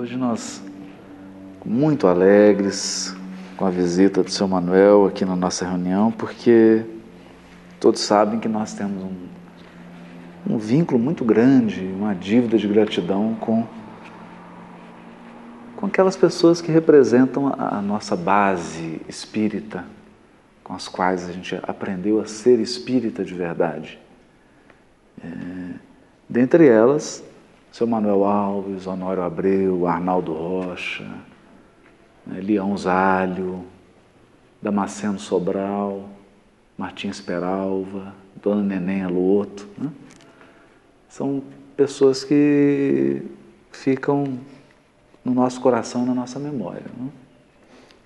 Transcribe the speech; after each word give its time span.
Hoje 0.00 0.16
nós, 0.16 0.62
muito 1.62 2.06
alegres 2.06 3.14
com 3.54 3.66
a 3.66 3.70
visita 3.70 4.22
do 4.22 4.30
seu 4.30 4.48
Manuel 4.48 5.04
aqui 5.04 5.26
na 5.26 5.36
nossa 5.36 5.66
reunião, 5.66 6.10
porque 6.10 6.86
todos 7.78 8.00
sabem 8.00 8.40
que 8.40 8.48
nós 8.48 8.72
temos 8.72 9.04
um, 9.04 10.54
um 10.54 10.56
vínculo 10.56 10.98
muito 10.98 11.22
grande, 11.22 11.84
uma 11.84 12.14
dívida 12.14 12.56
de 12.56 12.66
gratidão 12.66 13.36
com, 13.38 13.66
com 15.76 15.84
aquelas 15.84 16.16
pessoas 16.16 16.62
que 16.62 16.72
representam 16.72 17.48
a, 17.48 17.76
a 17.76 17.82
nossa 17.82 18.16
base 18.16 19.02
espírita, 19.06 19.84
com 20.64 20.72
as 20.72 20.88
quais 20.88 21.28
a 21.28 21.32
gente 21.32 21.60
aprendeu 21.62 22.22
a 22.22 22.24
ser 22.24 22.58
espírita 22.58 23.22
de 23.22 23.34
verdade. 23.34 24.00
É, 25.22 25.28
dentre 26.26 26.66
elas, 26.66 27.22
seu 27.72 27.86
Manuel 27.86 28.24
Alves, 28.24 28.86
Honório 28.86 29.22
Abreu, 29.22 29.86
Arnaldo 29.86 30.32
Rocha, 30.32 31.08
né, 32.26 32.40
Leão 32.40 32.76
Zálio, 32.76 33.64
Damasceno 34.60 35.18
Sobral, 35.18 36.08
Martins 36.76 37.20
Peralva, 37.20 38.14
Dona 38.42 38.62
Neném 38.62 39.02
Aloto. 39.02 39.68
Né? 39.78 39.90
São 41.08 41.42
pessoas 41.76 42.24
que 42.24 43.22
ficam 43.70 44.38
no 45.24 45.32
nosso 45.32 45.60
coração, 45.60 46.04
na 46.04 46.14
nossa 46.14 46.38
memória. 46.38 46.86
Né? 46.98 47.08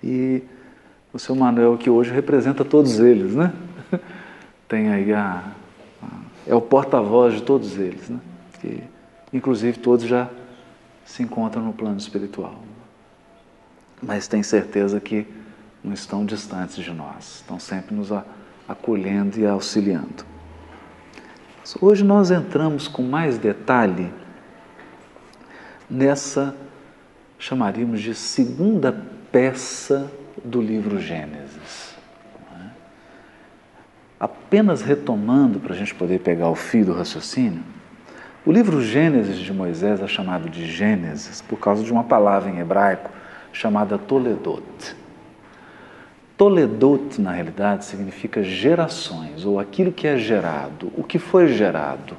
E 0.03 0.43
o 1.11 1.19
seu 1.19 1.35
Manuel, 1.35 1.77
que 1.77 1.89
hoje 1.89 2.11
representa 2.11 2.63
todos 2.65 2.99
eles, 2.99 3.33
né? 3.33 3.53
tem 4.67 4.89
aí 4.89 5.13
a, 5.13 5.43
a 6.03 6.07
é 6.45 6.53
o 6.53 6.61
porta-voz 6.61 7.35
de 7.35 7.41
todos 7.41 7.77
eles, 7.77 8.09
né? 8.09 8.19
Que, 8.59 8.83
inclusive 9.35 9.79
todos 9.79 10.05
já 10.05 10.29
se 11.03 11.21
encontram 11.21 11.61
no 11.61 11.73
plano 11.73 11.97
espiritual. 11.97 12.55
Mas 14.01 14.27
tem 14.27 14.41
certeza 14.41 14.99
que 15.01 15.27
não 15.83 15.93
estão 15.93 16.25
distantes 16.25 16.77
de 16.77 16.91
nós, 16.91 17.41
estão 17.41 17.59
sempre 17.59 17.93
nos 17.93 18.09
acolhendo 18.67 19.37
e 19.37 19.45
auxiliando. 19.45 20.25
Hoje 21.81 22.03
nós 22.03 22.31
entramos 22.31 22.87
com 22.87 23.03
mais 23.03 23.37
detalhe 23.37 24.11
nessa, 25.89 26.55
chamaríamos 27.37 28.01
de 28.01 28.15
segunda 28.15 29.05
peça 29.31 30.09
do 30.43 30.61
livro 30.61 30.99
Gênesis. 30.99 31.95
É? 32.53 32.67
Apenas 34.19 34.81
retomando, 34.81 35.59
para 35.59 35.73
a 35.73 35.77
gente 35.77 35.93
poder 35.93 36.19
pegar 36.19 36.49
o 36.49 36.55
fio 36.55 36.85
do 36.85 36.93
raciocínio, 36.93 37.63
o 38.45 38.51
livro 38.51 38.79
Gênesis 38.79 39.39
de 39.39 39.51
Moisés 39.51 39.99
é 40.01 40.07
chamado 40.07 40.47
de 40.49 40.67
Gênesis 40.67 41.41
por 41.41 41.57
causa 41.57 41.83
de 41.83 41.91
uma 41.91 42.03
palavra 42.03 42.51
em 42.51 42.59
hebraico 42.59 43.09
chamada 43.51 43.97
Toledot. 43.97 44.95
Toledot, 46.37 47.19
na 47.19 47.31
realidade, 47.31 47.85
significa 47.85 48.43
gerações, 48.43 49.45
ou 49.45 49.59
aquilo 49.59 49.91
que 49.91 50.05
é 50.05 50.17
gerado, 50.17 50.91
o 50.95 51.03
que 51.03 51.17
foi 51.17 51.47
gerado. 51.47 52.17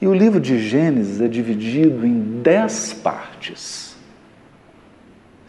E 0.00 0.06
o 0.06 0.14
livro 0.14 0.38
de 0.38 0.58
Gênesis 0.58 1.20
é 1.20 1.26
dividido 1.26 2.06
em 2.06 2.40
dez 2.40 2.92
partes, 2.92 3.96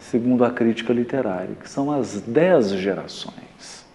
segundo 0.00 0.44
a 0.44 0.50
crítica 0.50 0.92
literária, 0.92 1.54
que 1.62 1.68
são 1.68 1.92
as 1.92 2.20
dez 2.20 2.70
gerações. 2.70 3.86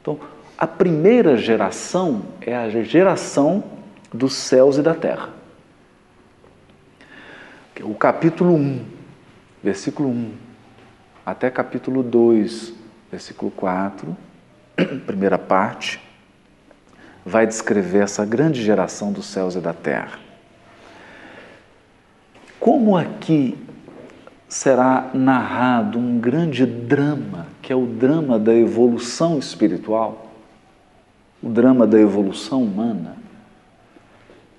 Então, 0.00 0.18
a 0.56 0.66
primeira 0.66 1.36
geração 1.36 2.22
é 2.40 2.56
a 2.56 2.70
geração 2.70 3.81
dos 4.12 4.34
céus 4.34 4.76
e 4.76 4.82
da 4.82 4.94
terra. 4.94 5.30
O 7.82 7.94
capítulo 7.94 8.54
1, 8.54 8.84
versículo 9.62 10.08
1, 10.10 10.32
até 11.24 11.50
capítulo 11.50 12.02
2, 12.02 12.74
versículo 13.10 13.50
4, 13.50 14.16
primeira 15.06 15.38
parte, 15.38 16.00
vai 17.24 17.46
descrever 17.46 18.04
essa 18.04 18.24
grande 18.24 18.62
geração 18.62 19.12
dos 19.12 19.26
céus 19.26 19.54
e 19.54 19.60
da 19.60 19.72
terra. 19.72 20.18
Como 22.60 22.96
aqui 22.96 23.58
será 24.48 25.10
narrado 25.14 25.98
um 25.98 26.20
grande 26.20 26.66
drama, 26.66 27.46
que 27.62 27.72
é 27.72 27.76
o 27.76 27.86
drama 27.86 28.38
da 28.38 28.54
evolução 28.54 29.38
espiritual, 29.38 30.30
o 31.42 31.48
drama 31.48 31.86
da 31.86 31.98
evolução 31.98 32.62
humana, 32.62 33.16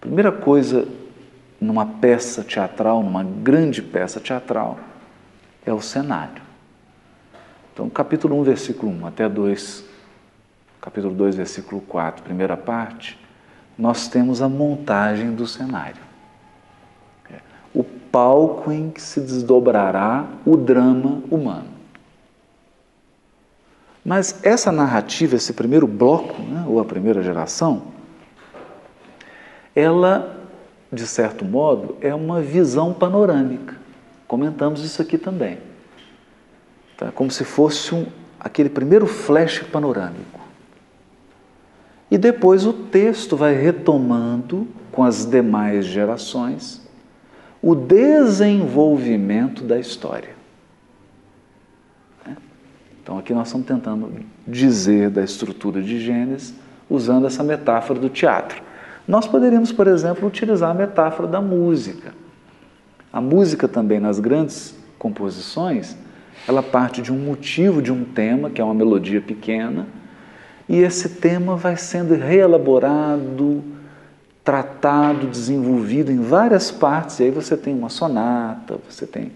Primeira 0.04 0.34
coisa 0.34 0.86
numa 1.62 1.86
peça 1.86 2.44
teatral, 2.44 3.02
numa 3.02 3.24
grande 3.24 3.82
peça 3.82 4.20
teatral, 4.20 4.78
é 5.66 5.72
o 5.72 5.80
cenário. 5.80 6.44
Então, 7.74 7.90
capítulo 7.90 8.38
1, 8.42 8.44
versículo 8.44 8.92
1 8.92 9.08
até 9.08 9.30
2, 9.30 9.86
capítulo 10.82 11.16
2, 11.16 11.38
versículo 11.38 11.80
4, 11.80 12.22
primeira 12.22 12.58
parte, 12.58 13.18
nós 13.78 14.10
temos 14.10 14.42
a 14.42 14.50
montagem 14.50 15.32
do 15.32 15.48
cenário. 15.48 16.02
É, 17.32 17.40
o 17.74 17.86
palco 17.86 18.74
em 18.74 18.90
que 18.90 19.02
se 19.02 19.22
desdobrará 19.22 20.28
o 20.46 20.58
drama 20.58 21.24
humano. 21.32 21.70
Mas 24.04 24.44
essa 24.44 24.70
narrativa, 24.70 25.38
esse 25.38 25.54
primeiro 25.54 25.88
bloco, 25.88 26.42
né, 26.42 26.66
ou 26.68 26.82
a 26.82 26.84
primeira 26.84 27.24
geração, 27.24 27.94
ela, 29.76 30.48
de 30.92 31.06
certo 31.08 31.44
modo, 31.44 31.98
é 32.02 32.14
uma 32.14 32.42
visão 32.42 32.94
panorâmica. 32.94 33.76
Comentamos 34.28 34.84
isso 34.84 35.02
aqui 35.02 35.18
também. 35.18 35.58
Tá? 36.98 37.12
Como 37.12 37.32
se 37.32 37.44
fosse 37.44 37.94
um, 37.94 38.06
aquele 38.40 38.70
primeiro 38.70 39.08
flash 39.08 39.60
panorâmico. 39.72 40.40
E 42.10 42.18
depois 42.18 42.66
o 42.66 42.74
texto 42.74 43.36
vai 43.36 43.56
retomando 43.56 44.68
com 44.92 45.04
as 45.04 45.26
demais 45.26 45.86
gerações 45.86 46.84
o 47.62 47.74
desenvolvimento 47.74 49.64
da 49.64 49.80
história. 49.80 50.36
Né? 52.26 52.36
Então 53.02 53.18
aqui 53.18 53.34
nós 53.34 53.48
estamos 53.48 53.66
tentando 53.66 54.12
dizer 54.48 55.10
da 55.10 55.24
estrutura 55.24 55.82
de 55.82 56.00
Gênesis 56.00 56.54
usando 56.90 57.26
essa 57.26 57.44
metáfora 57.44 58.00
do 58.00 58.10
teatro. 58.10 58.62
Nós 59.08 59.28
poderíamos, 59.28 59.72
por 59.72 59.88
exemplo, 59.88 60.28
utilizar 60.28 60.72
a 60.72 60.74
metáfora 60.74 61.28
da 61.28 61.42
música. 61.42 62.14
A 63.12 63.20
música 63.20 63.68
também, 63.68 64.00
nas 64.00 64.20
grandes 64.20 64.76
composições, 64.98 65.96
ela 66.48 66.64
parte 66.64 67.02
de 67.02 67.12
um 67.12 67.18
motivo, 67.18 67.82
de 67.82 67.92
um 67.92 68.04
tema, 68.04 68.50
que 68.50 68.62
é 68.62 68.64
uma 68.64 68.74
melodia 68.74 69.22
pequena, 69.22 69.88
e 70.68 70.78
esse 70.78 71.10
tema 71.10 71.56
vai 71.56 71.76
sendo 71.76 72.16
reelaborado, 72.16 73.64
tratado, 74.44 75.28
desenvolvido 75.28 76.12
em 76.12 76.22
várias 76.22 76.72
partes, 76.72 77.20
e 77.20 77.24
aí 77.24 77.32
você 77.32 77.56
tem 77.58 77.74
uma 77.74 77.90
sonata, 77.90 78.80
você 78.90 79.06
tem 79.06 79.32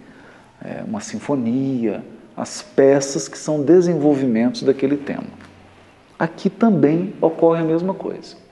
é, 0.63 0.83
uma 0.85 1.01
sinfonia, 1.01 2.03
as 2.35 2.61
peças 2.61 3.27
que 3.27 3.37
são 3.37 3.61
desenvolvimentos 3.61 4.63
daquele 4.63 4.97
tema. 4.97 5.27
Aqui 6.17 6.49
também 6.49 7.13
ocorre 7.21 7.61
a 7.61 7.65
mesma 7.65 7.93
coisa. 7.93 8.46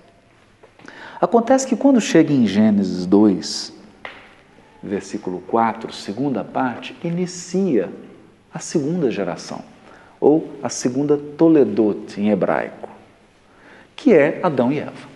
Acontece 1.19 1.65
que 1.67 1.75
quando 1.75 2.01
chega 2.01 2.33
em 2.33 2.45
Gênesis 2.45 3.05
2, 3.05 3.73
versículo 4.83 5.39
4, 5.41 5.91
segunda 5.93 6.43
parte, 6.43 6.95
inicia 7.03 7.91
a 8.53 8.59
segunda 8.59 9.09
geração, 9.09 9.61
ou 10.19 10.53
a 10.61 10.69
segunda 10.69 11.17
Toledot 11.17 12.19
em 12.19 12.29
hebraico, 12.29 12.89
que 13.95 14.13
é 14.13 14.39
Adão 14.43 14.71
e 14.71 14.79
Eva. 14.79 15.15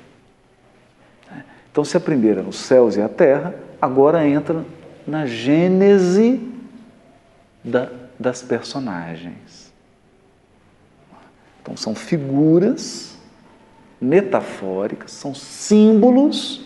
Então, 1.72 1.86
se 1.86 1.96
a 1.96 2.00
primeira 2.00 2.42
nos 2.42 2.58
céus 2.58 2.96
e 2.98 3.02
a 3.02 3.08
terra, 3.08 3.54
agora 3.82 4.28
entra 4.28 4.66
na 5.06 5.26
gênese 5.26 6.42
da, 7.64 7.90
das 8.20 8.42
personagens. 8.42 9.72
Então, 11.62 11.78
são 11.78 11.94
figuras 11.94 13.09
metafóricas, 14.02 15.12
são 15.12 15.34
símbolos 15.36 16.66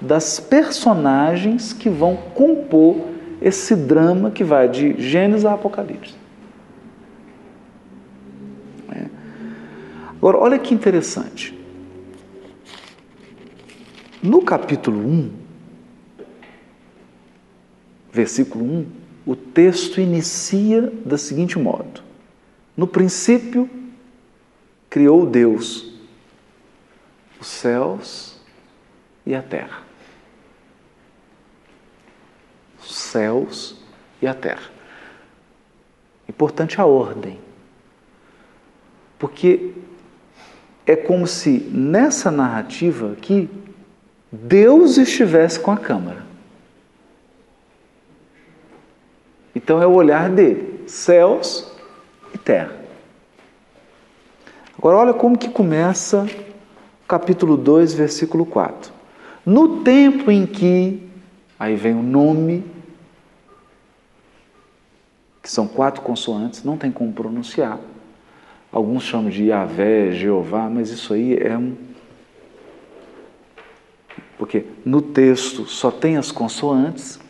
das 0.00 0.40
personagens 0.40 1.72
que 1.72 1.88
vão 1.88 2.16
compor 2.16 3.08
esse 3.40 3.76
drama 3.76 4.30
que 4.30 4.42
vai 4.42 4.68
de 4.68 5.00
Gênesis 5.00 5.44
a 5.44 5.54
Apocalipse. 5.54 6.14
É. 8.90 9.06
Agora, 10.16 10.38
olha 10.38 10.58
que 10.58 10.74
interessante. 10.74 11.58
No 14.22 14.40
capítulo 14.42 14.98
1, 14.98 15.30
versículo 18.10 18.64
1, 18.64 18.86
o 19.26 19.36
texto 19.36 20.00
inicia 20.00 20.90
da 21.04 21.18
seguinte 21.18 21.58
modo: 21.58 22.02
No 22.74 22.86
princípio, 22.86 23.68
criou 24.88 25.26
Deus 25.26 25.93
os 27.44 27.48
céus 27.48 28.36
e 29.26 29.34
a 29.34 29.42
terra. 29.42 29.82
céus 32.80 33.76
e 34.20 34.26
a 34.26 34.34
terra. 34.34 34.70
Importante 36.28 36.80
a 36.80 36.84
ordem, 36.84 37.38
porque 39.18 39.72
é 40.86 40.94
como 40.94 41.26
se 41.26 41.60
nessa 41.72 42.30
narrativa 42.30 43.12
aqui 43.12 43.48
Deus 44.30 44.98
estivesse 44.98 45.58
com 45.58 45.70
a 45.70 45.76
câmara. 45.76 46.24
Então 49.54 49.80
é 49.80 49.86
o 49.86 49.92
olhar 49.92 50.28
dele, 50.28 50.84
céus 50.86 51.72
e 52.34 52.38
terra. 52.38 52.76
Agora 54.76 54.96
olha 54.98 55.14
como 55.14 55.38
que 55.38 55.48
começa 55.48 56.26
capítulo 57.06 57.56
2, 57.56 57.94
versículo 57.94 58.46
4. 58.46 58.92
No 59.44 59.82
tempo 59.82 60.30
em 60.30 60.46
que, 60.46 61.06
aí 61.58 61.76
vem 61.76 61.94
o 61.94 62.02
nome, 62.02 62.64
que 65.42 65.50
são 65.50 65.68
quatro 65.68 66.00
consoantes, 66.00 66.64
não 66.64 66.78
tem 66.78 66.90
como 66.90 67.12
pronunciar. 67.12 67.78
Alguns 68.72 69.04
chamam 69.04 69.30
de 69.30 69.44
Yahvé, 69.44 70.10
Jeová, 70.12 70.70
mas 70.70 70.90
isso 70.90 71.12
aí 71.12 71.36
é 71.36 71.56
um. 71.56 71.76
Porque 74.38 74.64
no 74.84 75.00
texto 75.00 75.66
só 75.66 75.90
tem 75.90 76.16
as 76.16 76.32
consoantes, 76.32 77.20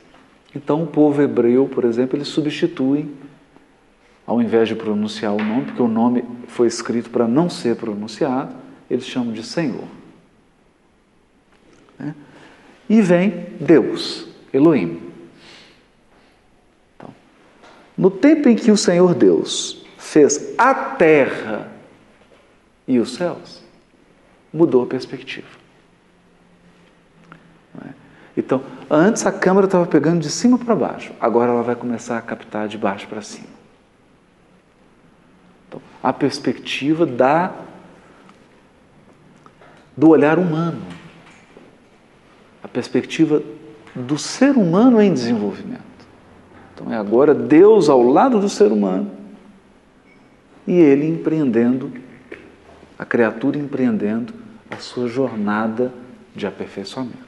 então 0.54 0.82
o 0.82 0.86
povo 0.86 1.20
hebreu, 1.20 1.68
por 1.68 1.84
exemplo, 1.84 2.16
eles 2.16 2.28
substituem, 2.28 3.10
ao 4.26 4.40
invés 4.40 4.68
de 4.68 4.74
pronunciar 4.74 5.34
o 5.34 5.38
nome, 5.38 5.66
porque 5.66 5.82
o 5.82 5.88
nome 5.88 6.24
foi 6.46 6.66
escrito 6.66 7.10
para 7.10 7.28
não 7.28 7.50
ser 7.50 7.76
pronunciado, 7.76 8.54
eles 8.90 9.06
chamam 9.06 9.32
de 9.32 9.42
Senhor. 9.42 9.88
Né? 11.98 12.14
E 12.88 13.00
vem 13.00 13.46
Deus, 13.60 14.28
Elohim. 14.52 15.00
Então, 16.96 17.14
no 17.96 18.10
tempo 18.10 18.48
em 18.48 18.56
que 18.56 18.70
o 18.70 18.76
Senhor 18.76 19.14
Deus 19.14 19.84
fez 19.96 20.54
a 20.58 20.74
terra 20.74 21.72
e 22.86 22.98
os 22.98 23.14
céus, 23.14 23.62
mudou 24.52 24.82
a 24.82 24.86
perspectiva. 24.86 25.64
Então, 28.36 28.64
antes 28.90 29.24
a 29.26 29.32
câmera 29.32 29.66
estava 29.66 29.86
pegando 29.86 30.20
de 30.20 30.28
cima 30.28 30.58
para 30.58 30.74
baixo, 30.74 31.12
agora 31.20 31.52
ela 31.52 31.62
vai 31.62 31.76
começar 31.76 32.18
a 32.18 32.22
captar 32.22 32.66
de 32.66 32.76
baixo 32.76 33.06
para 33.06 33.22
cima. 33.22 33.46
Então, 35.68 35.80
a 36.02 36.12
perspectiva 36.12 37.06
da 37.06 37.54
do 39.96 40.08
olhar 40.08 40.38
humano, 40.38 40.82
a 42.62 42.68
perspectiva 42.68 43.42
do 43.94 44.18
ser 44.18 44.56
humano 44.56 45.00
em 45.00 45.12
desenvolvimento. 45.12 45.82
Então 46.74 46.92
é 46.92 46.96
agora 46.96 47.34
Deus 47.34 47.88
ao 47.88 48.02
lado 48.02 48.40
do 48.40 48.48
ser 48.48 48.72
humano 48.72 49.10
e 50.66 50.72
ele 50.72 51.06
empreendendo, 51.06 51.92
a 52.98 53.04
criatura 53.04 53.58
empreendendo 53.58 54.34
a 54.70 54.76
sua 54.76 55.08
jornada 55.08 55.92
de 56.34 56.46
aperfeiçoamento. 56.46 57.22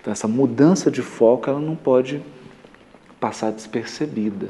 Então, 0.00 0.12
essa 0.12 0.26
mudança 0.26 0.90
de 0.90 1.02
foco 1.02 1.50
ela 1.50 1.60
não 1.60 1.76
pode 1.76 2.22
passar 3.20 3.50
despercebida 3.52 4.48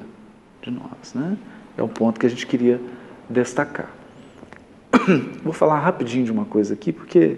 de 0.63 0.71
nós. 0.71 1.15
Né? 1.15 1.37
É 1.77 1.83
um 1.83 1.89
ponto 1.89 2.21
que 2.21 2.27
a 2.27 2.31
gente 2.31 2.47
queria 2.47 2.81
destacar. 3.29 3.91
Vou 5.43 5.53
falar 5.53 5.81
rapidinho 5.81 6.25
de 6.25 6.33
uma 6.33 6.45
coisa 6.45 6.75
aqui, 6.75 6.93
porque 6.93 7.37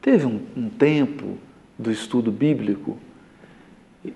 teve 0.00 0.26
um, 0.26 0.40
um 0.56 0.68
tempo 0.68 1.36
do 1.78 1.90
estudo 1.90 2.30
bíblico 2.30 2.98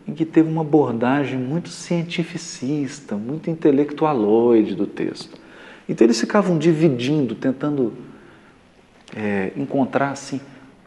em 0.06 0.14
que 0.14 0.24
teve 0.24 0.48
uma 0.48 0.62
abordagem 0.62 1.38
muito 1.38 1.68
cientificista, 1.68 3.16
muito 3.16 3.50
intelectualoide 3.50 4.74
do 4.74 4.86
texto. 4.86 5.38
Então 5.88 6.06
eles 6.06 6.20
ficavam 6.20 6.56
dividindo, 6.58 7.34
tentando 7.34 7.92
é, 9.16 9.52
encontrar 9.56 10.10
assim 10.10 10.40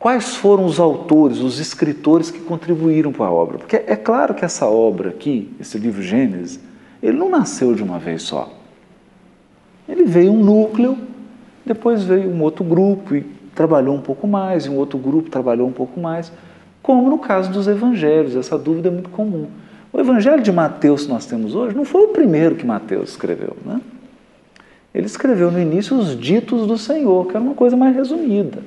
Quais 0.04 0.36
foram 0.36 0.66
os 0.66 0.82
autores, 0.82 1.38
os 1.40 1.60
escritores 1.60 2.30
que 2.30 2.42
contribuíram 2.42 3.14
para 3.14 3.28
a 3.28 3.32
obra? 3.32 3.58
Porque 3.58 3.78
é 3.78 3.96
claro 3.96 4.34
que 4.34 4.44
essa 4.44 4.66
obra 4.66 5.12
aqui, 5.12 5.50
esse 5.62 5.78
livro 5.78 6.02
Gênesis, 6.02 6.60
ele 7.02 7.18
não 7.18 7.30
nasceu 7.30 7.74
de 7.74 7.82
uma 7.82 7.98
vez 8.00 8.24
só. 8.24 8.52
Ele 9.88 10.06
veio 10.06 10.32
um 10.32 10.44
núcleo, 10.44 10.98
depois 11.66 12.04
veio 12.04 12.30
um 12.30 12.42
outro 12.42 12.64
grupo 12.64 13.16
e 13.16 13.22
trabalhou 13.54 13.96
um 13.96 14.02
pouco 14.02 14.28
mais, 14.28 14.66
e 14.66 14.70
um 14.70 14.78
outro 14.78 14.98
grupo 14.98 15.30
trabalhou 15.30 15.68
um 15.68 15.72
pouco 15.72 16.00
mais, 16.00 16.32
como 16.82 17.10
no 17.10 17.18
caso 17.18 17.52
dos 17.52 17.68
evangelhos, 17.68 18.36
essa 18.36 18.58
dúvida 18.58 18.90
é 18.90 18.92
muito 18.92 19.10
comum. 19.10 19.48
O 19.92 20.00
evangelho 20.00 20.42
de 20.42 20.52
Mateus 20.52 21.06
que 21.06 21.12
nós 21.12 21.26
temos 21.26 21.54
hoje 21.54 21.76
não 21.76 21.86
foi 21.86 22.06
o 22.06 22.08
primeiro 22.10 22.56
que 22.56 22.66
Mateus 22.66 23.12
escreveu, 23.12 23.56
né? 23.66 23.80
Ele 24.94 25.06
escreveu 25.06 25.52
no 25.52 25.60
início 25.60 25.98
os 25.98 26.20
ditos 26.20 26.68
do 26.68 26.78
Senhor, 26.78 27.28
que 27.28 27.36
era 27.36 27.44
uma 27.44 27.56
coisa 27.56 27.76
mais 27.78 27.96
resumida. 27.96 28.60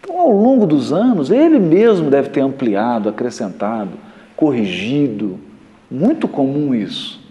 Então, 0.00 0.18
ao 0.18 0.30
longo 0.30 0.66
dos 0.66 0.92
anos, 0.92 1.30
ele 1.30 1.58
mesmo 1.58 2.10
deve 2.10 2.28
ter 2.28 2.40
ampliado, 2.40 3.08
acrescentado, 3.08 3.92
corrigido. 4.36 5.38
Muito 5.90 6.28
comum 6.28 6.74
isso. 6.74 7.23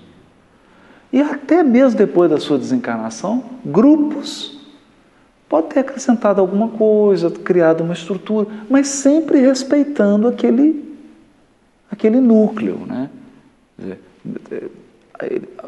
E 1.14 1.22
até 1.22 1.62
mesmo 1.62 1.96
depois 1.96 2.28
da 2.32 2.40
sua 2.40 2.58
desencarnação, 2.58 3.44
grupos 3.64 4.58
pode 5.48 5.68
ter 5.68 5.82
acrescentado 5.82 6.42
alguma 6.42 6.70
coisa, 6.70 7.30
criado 7.30 7.84
uma 7.84 7.94
estrutura, 7.94 8.48
mas 8.68 8.88
sempre 8.88 9.40
respeitando 9.40 10.28
aquele, 10.28 10.98
aquele 11.92 12.20
núcleo. 12.20 12.80
Né? 12.88 13.12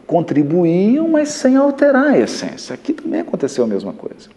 Contribuíam, 0.07 1.07
mas 1.07 1.29
sem 1.29 1.55
alterar 1.55 2.13
a 2.13 2.17
essência. 2.17 2.73
Aqui 2.73 2.93
também 2.93 3.19
aconteceu 3.19 3.63
a 3.63 3.67
mesma 3.67 3.93
coisa. 3.93 4.29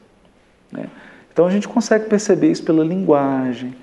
Né? 0.70 0.90
Então 1.32 1.46
a 1.46 1.50
gente 1.50 1.66
consegue 1.66 2.04
perceber 2.04 2.50
isso 2.50 2.62
pela 2.62 2.84
linguagem, 2.84 3.74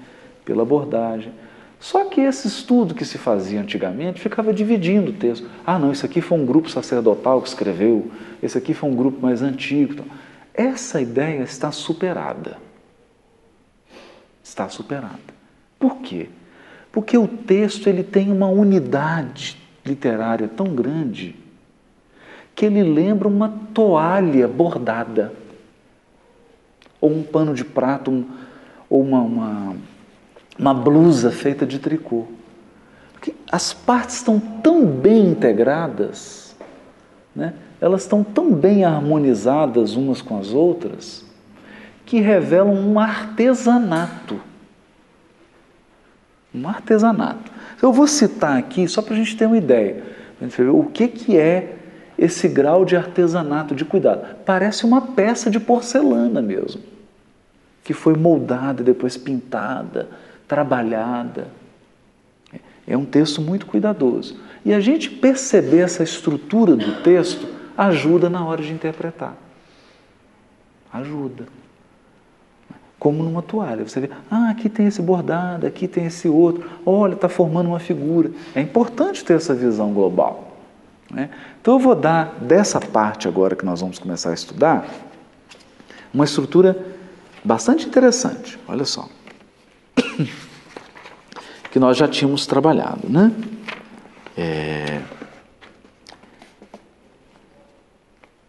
pela 0.45 0.61
abordagem. 0.61 1.31
Só 1.79 2.05
que 2.05 2.21
esse 2.21 2.47
estudo 2.47 2.95
que 2.95 3.05
se 3.05 3.17
fazia 3.17 3.61
antigamente 3.61 4.19
ficava 4.19 4.53
dividindo 4.53 5.11
o 5.11 5.13
texto. 5.13 5.47
Ah, 5.65 5.77
não, 5.77 5.91
isso 5.91 6.05
aqui 6.05 6.21
foi 6.21 6.37
um 6.37 6.45
grupo 6.45 6.69
sacerdotal 6.69 7.41
que 7.41 7.47
escreveu, 7.47 8.11
esse 8.41 8.57
aqui 8.57 8.73
foi 8.73 8.89
um 8.89 8.95
grupo 8.95 9.21
mais 9.21 9.41
antigo. 9.41 10.03
Essa 10.53 11.01
ideia 11.01 11.43
está 11.43 11.71
superada. 11.71 12.57
Está 14.43 14.69
superada. 14.69 15.19
Por 15.77 15.97
quê? 15.97 16.29
Porque 16.91 17.17
o 17.17 17.27
texto 17.27 17.87
ele 17.87 18.03
tem 18.03 18.31
uma 18.31 18.47
unidade 18.47 19.57
literária 19.85 20.47
tão 20.47 20.73
grande 20.73 21.35
que 22.55 22.65
ele 22.65 22.81
lembra 22.81 23.27
uma 23.27 23.49
toalha 23.73 24.47
bordada 24.47 25.33
ou 27.01 27.11
um 27.11 27.21
pano 27.21 27.53
de 27.53 27.63
prato, 27.63 28.09
um, 28.09 28.25
ou 28.89 29.01
uma, 29.01 29.21
uma, 29.21 29.75
uma 30.57 30.73
blusa 30.73 31.31
feita 31.31 31.65
de 31.65 31.79
tricô. 31.79 32.25
Porque 33.13 33.33
as 33.51 33.73
partes 33.73 34.17
estão 34.17 34.39
tão 34.39 34.85
bem 34.85 35.27
integradas, 35.31 36.55
né? 37.35 37.53
elas 37.81 38.01
estão 38.01 38.23
tão 38.23 38.53
bem 38.53 38.83
harmonizadas 38.85 39.95
umas 39.95 40.21
com 40.21 40.37
as 40.37 40.53
outras, 40.53 41.25
que 42.05 42.19
revelam 42.19 42.73
um 42.73 42.99
artesanato. 42.99 44.39
Um 46.53 46.67
artesanato. 46.67 47.51
Eu 47.81 47.91
vou 47.91 48.07
citar 48.07 48.57
aqui 48.57 48.87
só 48.87 49.01
para 49.01 49.13
a 49.13 49.17
gente 49.17 49.35
ter 49.35 49.45
uma 49.45 49.57
ideia. 49.57 50.03
O 50.73 50.85
que, 50.85 51.07
que 51.07 51.37
é 51.37 51.75
esse 52.17 52.47
grau 52.47 52.85
de 52.85 52.95
artesanato, 52.95 53.75
de 53.75 53.83
cuidado? 53.83 54.37
Parece 54.45 54.85
uma 54.85 55.01
peça 55.01 55.49
de 55.49 55.59
porcelana 55.59 56.41
mesmo 56.41 56.95
que 57.85 57.93
foi 57.93 58.15
moldada, 58.15 58.83
depois 58.83 59.15
pintada, 59.15 60.09
trabalhada. 60.47 61.47
É 62.87 62.95
um 62.95 63.05
texto 63.05 63.41
muito 63.41 63.65
cuidadoso. 63.65 64.37
E 64.63 64.73
a 64.73 64.79
gente 64.79 65.09
perceber 65.09 65.79
essa 65.79 66.03
estrutura 66.03 66.75
do 66.75 67.01
texto 67.01 67.47
ajuda 67.77 68.29
na 68.29 68.45
hora 68.45 68.61
de 68.61 68.71
interpretar. 68.71 69.35
Ajuda. 70.93 71.47
Como 72.97 73.23
numa 73.23 73.41
toalha. 73.41 73.87
Você 73.87 73.99
vê, 73.99 74.09
ah, 74.29 74.49
aqui 74.49 74.69
tem 74.69 74.87
esse 74.87 75.01
bordado, 75.01 75.67
aqui 75.67 75.87
tem 75.87 76.05
esse 76.05 76.27
outro. 76.27 76.69
Olha, 76.85 77.13
está 77.13 77.27
formando 77.27 77.67
uma 77.67 77.79
figura. 77.79 78.31
É 78.53 78.61
importante 78.61 79.25
ter 79.25 79.33
essa 79.33 79.53
visão 79.53 79.93
global. 79.93 80.55
Né? 81.11 81.29
Então 81.61 81.75
eu 81.75 81.79
vou 81.79 81.95
dar 81.95 82.35
dessa 82.41 82.79
parte 82.79 83.27
agora 83.27 83.55
que 83.55 83.65
nós 83.65 83.81
vamos 83.81 83.99
começar 83.99 84.31
a 84.31 84.33
estudar, 84.33 84.87
uma 86.13 86.25
estrutura 86.25 86.77
bastante 87.43 87.85
interessante, 87.85 88.57
olha 88.67 88.85
só, 88.85 89.07
que 91.75 91.79
nós 91.79 91.97
já 91.97 92.07
tínhamos 92.07 92.47
trabalhado, 92.47 93.09
né? 93.09 93.33
É... 94.37 95.01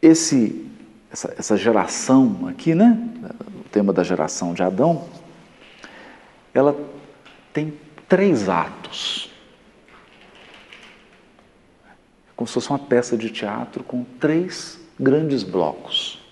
Esse, 0.00 0.64
essa, 1.10 1.34
essa 1.36 1.56
geração 1.56 2.46
aqui, 2.46 2.72
né? 2.72 2.96
O 3.58 3.68
tema 3.68 3.92
da 3.92 4.04
geração 4.04 4.54
de 4.54 4.62
Adão, 4.62 5.08
ela 6.54 6.76
tem 7.52 7.76
três 8.08 8.48
atos. 8.48 9.28
Como 12.36 12.46
se 12.46 12.54
fosse 12.54 12.70
uma 12.70 12.78
peça 12.78 13.16
de 13.16 13.28
teatro 13.28 13.82
com 13.82 14.04
três 14.20 14.78
grandes 15.00 15.42
blocos. 15.42 16.24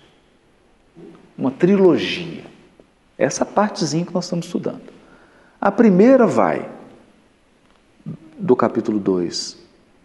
Uma 1.37 1.51
trilogia. 1.51 2.45
Essa 3.17 3.45
partezinha 3.45 4.05
que 4.05 4.13
nós 4.13 4.23
estamos 4.23 4.45
estudando. 4.45 4.93
A 5.59 5.69
primeira 5.69 6.25
vai 6.25 6.73
do 8.37 8.55
capítulo 8.55 8.99
2, 8.99 9.57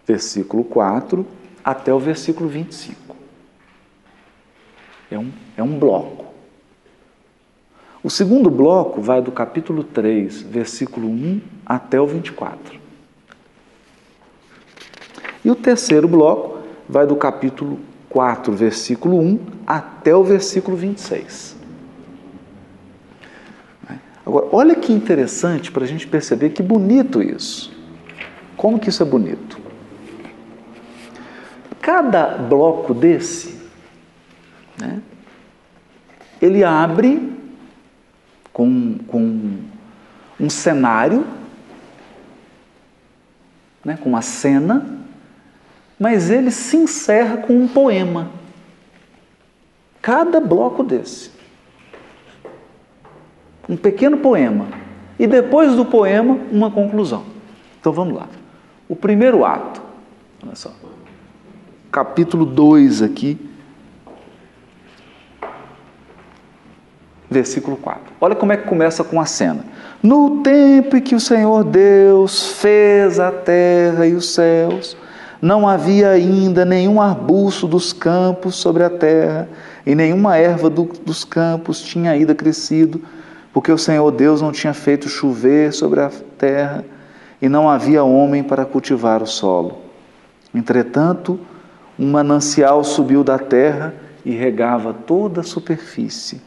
versículo 0.06 0.64
4, 0.64 1.26
até 1.64 1.92
o 1.92 1.98
versículo 1.98 2.48
25. 2.48 3.16
É 5.10 5.18
um, 5.18 5.32
é 5.56 5.62
um 5.62 5.78
bloco. 5.78 6.26
O 8.02 8.08
segundo 8.08 8.48
bloco 8.48 9.00
vai 9.00 9.20
do 9.20 9.30
capítulo 9.30 9.84
3, 9.84 10.42
versículo 10.42 11.08
1 11.08 11.40
até 11.66 12.00
o 12.00 12.06
24. 12.06 12.80
E 15.44 15.50
o 15.50 15.54
terceiro 15.54 16.08
bloco 16.08 16.60
vai 16.88 17.06
do 17.06 17.16
capítulo 17.16 17.78
4, 18.08 18.52
versículo 18.52 19.18
1 19.18 19.38
até 19.66 20.14
o 20.14 20.24
versículo 20.24 20.76
26. 20.76 21.56
Agora, 24.24 24.46
olha 24.52 24.74
que 24.74 24.92
interessante 24.92 25.72
para 25.72 25.84
a 25.84 25.86
gente 25.86 26.06
perceber 26.06 26.50
que 26.50 26.62
bonito 26.62 27.22
isso. 27.22 27.79
Como 28.60 28.78
que 28.78 28.90
isso 28.90 29.02
é 29.02 29.06
bonito? 29.06 29.58
Cada 31.80 32.36
bloco 32.36 32.92
desse, 32.92 33.58
né, 34.78 35.00
ele 36.42 36.62
abre 36.62 37.32
com, 38.52 38.98
com 39.06 39.60
um 40.38 40.50
cenário, 40.50 41.26
né, 43.82 43.98
com 44.02 44.10
uma 44.10 44.20
cena, 44.20 45.06
mas 45.98 46.28
ele 46.28 46.50
se 46.50 46.76
encerra 46.76 47.38
com 47.38 47.54
um 47.54 47.66
poema. 47.66 48.30
Cada 50.02 50.38
bloco 50.38 50.84
desse. 50.84 51.30
Um 53.66 53.76
pequeno 53.78 54.18
poema. 54.18 54.68
E 55.18 55.26
depois 55.26 55.74
do 55.74 55.86
poema, 55.86 56.38
uma 56.52 56.70
conclusão. 56.70 57.24
Então 57.80 57.90
vamos 57.90 58.16
lá. 58.16 58.28
O 58.90 58.96
primeiro 58.96 59.44
ato, 59.44 59.80
olha 60.44 60.56
só, 60.56 60.72
capítulo 61.92 62.44
2 62.44 63.02
aqui, 63.02 63.38
versículo 67.30 67.76
4. 67.76 68.02
Olha 68.20 68.34
como 68.34 68.52
é 68.52 68.56
que 68.56 68.66
começa 68.66 69.04
com 69.04 69.20
a 69.20 69.26
cena. 69.26 69.64
No 70.02 70.42
tempo 70.42 70.96
em 70.96 71.00
que 71.00 71.14
o 71.14 71.20
Senhor 71.20 71.62
Deus 71.62 72.54
fez 72.54 73.20
a 73.20 73.30
terra 73.30 74.08
e 74.08 74.14
os 74.16 74.34
céus, 74.34 74.96
não 75.40 75.68
havia 75.68 76.10
ainda 76.10 76.64
nenhum 76.64 77.00
arbusto 77.00 77.68
dos 77.68 77.92
campos 77.92 78.56
sobre 78.56 78.82
a 78.82 78.90
terra, 78.90 79.48
e 79.86 79.94
nenhuma 79.94 80.36
erva 80.36 80.68
do, 80.68 80.82
dos 81.06 81.22
campos 81.22 81.80
tinha 81.80 82.10
ainda 82.10 82.34
crescido, 82.34 83.00
porque 83.52 83.70
o 83.70 83.78
Senhor 83.78 84.10
Deus 84.10 84.42
não 84.42 84.50
tinha 84.50 84.74
feito 84.74 85.08
chover 85.08 85.72
sobre 85.72 86.00
a 86.00 86.10
terra, 86.36 86.84
e 87.40 87.48
não 87.48 87.68
havia 87.68 88.04
homem 88.04 88.42
para 88.42 88.64
cultivar 88.64 89.22
o 89.22 89.26
solo. 89.26 89.78
Entretanto, 90.54 91.38
um 91.98 92.10
manancial 92.10 92.82
subiu 92.84 93.22
da 93.22 93.38
terra 93.38 93.94
e 94.24 94.32
regava 94.32 94.92
toda 94.92 95.40
a 95.40 95.44
superfície 95.44 96.40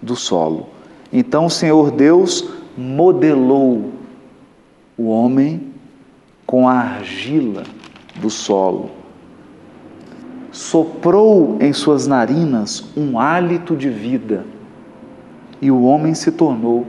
do 0.00 0.16
solo. 0.16 0.68
Então 1.12 1.46
o 1.46 1.50
Senhor 1.50 1.90
Deus 1.90 2.48
modelou 2.76 3.92
o 4.96 5.08
homem 5.08 5.72
com 6.46 6.68
a 6.68 6.74
argila 6.74 7.62
do 8.16 8.28
solo, 8.28 8.90
soprou 10.50 11.56
em 11.60 11.72
suas 11.72 12.06
narinas 12.06 12.84
um 12.96 13.18
hálito 13.18 13.76
de 13.76 13.88
vida 13.88 14.44
e 15.60 15.70
o 15.70 15.82
homem 15.82 16.14
se 16.14 16.30
tornou 16.32 16.86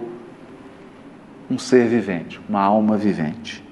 um 1.54 1.60
ser 1.60 1.88
vivente, 1.88 2.42
uma 2.50 2.62
alma 2.62 2.98
vivente. 2.98 3.64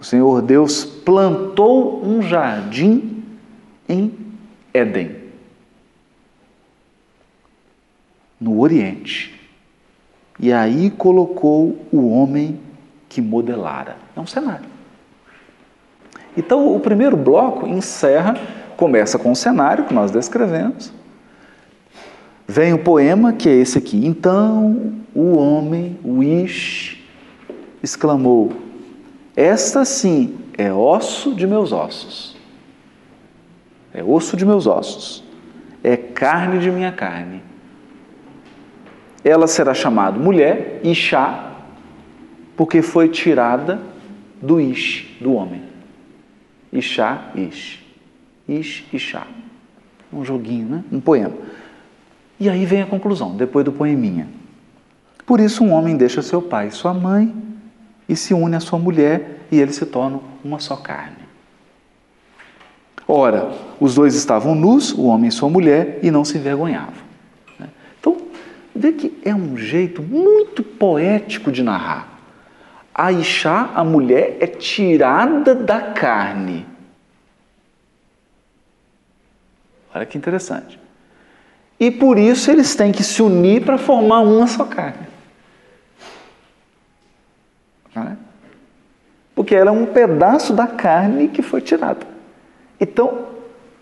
O 0.00 0.04
Senhor 0.04 0.40
Deus 0.40 0.84
plantou 0.84 2.04
um 2.04 2.22
jardim 2.22 3.22
em 3.88 4.14
Éden, 4.72 5.16
no 8.40 8.60
Oriente. 8.60 9.34
E 10.40 10.52
aí 10.52 10.90
colocou 10.90 11.84
o 11.92 12.08
homem 12.08 12.60
que 13.08 13.20
modelara. 13.20 13.96
É 14.16 14.20
um 14.20 14.26
cenário. 14.26 14.66
Então, 16.36 16.74
o 16.74 16.78
primeiro 16.78 17.16
bloco 17.16 17.66
encerra, 17.66 18.36
começa 18.76 19.18
com 19.18 19.32
o 19.32 19.36
cenário 19.36 19.84
que 19.84 19.92
nós 19.92 20.12
descrevemos. 20.12 20.92
Vem 22.46 22.72
o 22.72 22.78
poema, 22.78 23.32
que 23.32 23.48
é 23.48 23.54
esse 23.54 23.76
aqui. 23.76 24.06
Então, 24.06 24.92
o 25.12 25.36
homem, 25.36 25.98
o 26.04 26.22
Ish, 26.22 26.97
exclamou: 27.82 28.52
Esta 29.36 29.84
sim 29.84 30.36
é 30.56 30.72
osso 30.72 31.34
de 31.34 31.46
meus 31.46 31.72
ossos. 31.72 32.36
É 33.92 34.02
osso 34.02 34.36
de 34.36 34.44
meus 34.44 34.66
ossos. 34.66 35.24
É 35.82 35.96
carne 35.96 36.58
de 36.58 36.70
minha 36.70 36.92
carne. 36.92 37.42
Ela 39.24 39.46
será 39.46 39.74
chamada 39.74 40.18
mulher, 40.18 40.80
Ishá, 40.82 41.52
porque 42.56 42.82
foi 42.82 43.08
tirada 43.08 43.80
do 44.40 44.60
Ish, 44.60 45.16
do 45.20 45.32
homem. 45.32 45.62
Ishá, 46.72 47.30
Ish. 47.34 47.84
Ish, 48.48 48.84
Ishá. 48.92 49.26
Um 50.12 50.24
joguinho, 50.24 50.68
né? 50.68 50.84
Um 50.90 51.00
poema. 51.00 51.34
E 52.40 52.48
aí 52.48 52.64
vem 52.64 52.82
a 52.82 52.86
conclusão, 52.86 53.36
depois 53.36 53.64
do 53.64 53.72
poeminha. 53.72 54.28
Por 55.26 55.40
isso 55.40 55.62
um 55.62 55.72
homem 55.72 55.96
deixa 55.96 56.22
seu 56.22 56.40
pai 56.40 56.68
e 56.68 56.70
sua 56.70 56.94
mãe 56.94 57.34
e 58.08 58.16
se 58.16 58.32
une 58.32 58.56
à 58.56 58.60
sua 58.60 58.78
mulher 58.78 59.40
e 59.50 59.60
eles 59.60 59.76
se 59.76 59.84
tornam 59.84 60.22
uma 60.44 60.58
só 60.58 60.76
carne. 60.76 61.28
Ora, 63.06 63.52
os 63.80 63.94
dois 63.94 64.14
estavam 64.14 64.54
nus, 64.54 64.92
o 64.92 65.04
homem 65.04 65.28
e 65.28 65.32
sua 65.32 65.48
mulher, 65.48 65.98
e 66.02 66.10
não 66.10 66.24
se 66.24 66.36
envergonhavam. 66.36 67.02
Né? 67.58 67.68
Então, 67.98 68.18
vê 68.74 68.92
que 68.92 69.18
é 69.24 69.34
um 69.34 69.56
jeito 69.56 70.02
muito 70.02 70.62
poético 70.62 71.50
de 71.50 71.62
narrar. 71.62 72.18
A 72.94 73.10
Ixá, 73.10 73.70
a 73.74 73.82
mulher, 73.82 74.36
é 74.40 74.46
tirada 74.46 75.54
da 75.54 75.80
carne. 75.80 76.66
Olha 79.94 80.04
que 80.04 80.18
interessante. 80.18 80.78
E 81.80 81.90
por 81.90 82.18
isso 82.18 82.50
eles 82.50 82.74
têm 82.74 82.92
que 82.92 83.02
se 83.02 83.22
unir 83.22 83.64
para 83.64 83.78
formar 83.78 84.20
uma 84.20 84.46
só 84.46 84.64
carne. 84.64 85.07
Porque 89.48 89.56
ela 89.56 89.70
é 89.70 89.72
um 89.72 89.86
pedaço 89.86 90.52
da 90.52 90.66
carne 90.66 91.26
que 91.26 91.40
foi 91.40 91.62
tirada. 91.62 92.06
Então, 92.78 93.28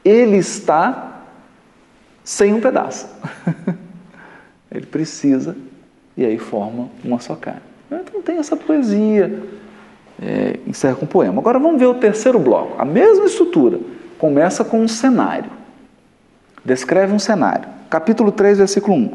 ele 0.04 0.37
está 0.37 1.23
sem 2.23 2.54
um 2.54 2.61
pedaço. 2.61 3.08
ele 4.70 4.87
precisa, 4.87 5.56
e 6.16 6.25
aí 6.25 6.38
forma 6.38 6.88
uma 7.02 7.18
só 7.18 7.35
carne. 7.35 7.62
Então 7.90 8.23
tem 8.23 8.38
essa 8.38 8.56
poesia, 8.56 9.42
é, 10.23 10.61
encerra 10.68 10.94
com 10.94 11.04
um 11.04 11.08
poema. 11.08 11.40
Agora 11.40 11.58
vamos 11.58 11.80
ver 11.80 11.87
o 11.87 11.94
terceiro 11.94 12.38
bloco. 12.38 12.80
A 12.80 12.85
mesma 12.85 13.25
estrutura, 13.25 13.80
começa 14.18 14.64
com 14.64 14.80
um 14.80 14.87
cenário. 14.87 15.50
Descreve 16.64 17.12
um 17.12 17.18
cenário. 17.18 17.68
Capítulo 17.90 18.30
3, 18.30 18.58
versículo 18.58 18.96
1. 18.96 19.11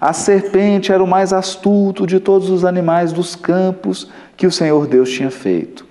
A 0.00 0.12
serpente 0.12 0.90
era 0.90 1.04
o 1.04 1.06
mais 1.06 1.32
astuto 1.32 2.04
de 2.04 2.18
todos 2.18 2.50
os 2.50 2.64
animais 2.64 3.12
dos 3.12 3.36
campos 3.36 4.10
que 4.36 4.46
o 4.46 4.52
Senhor 4.52 4.86
Deus 4.86 5.10
tinha 5.10 5.30
feito. 5.30 5.86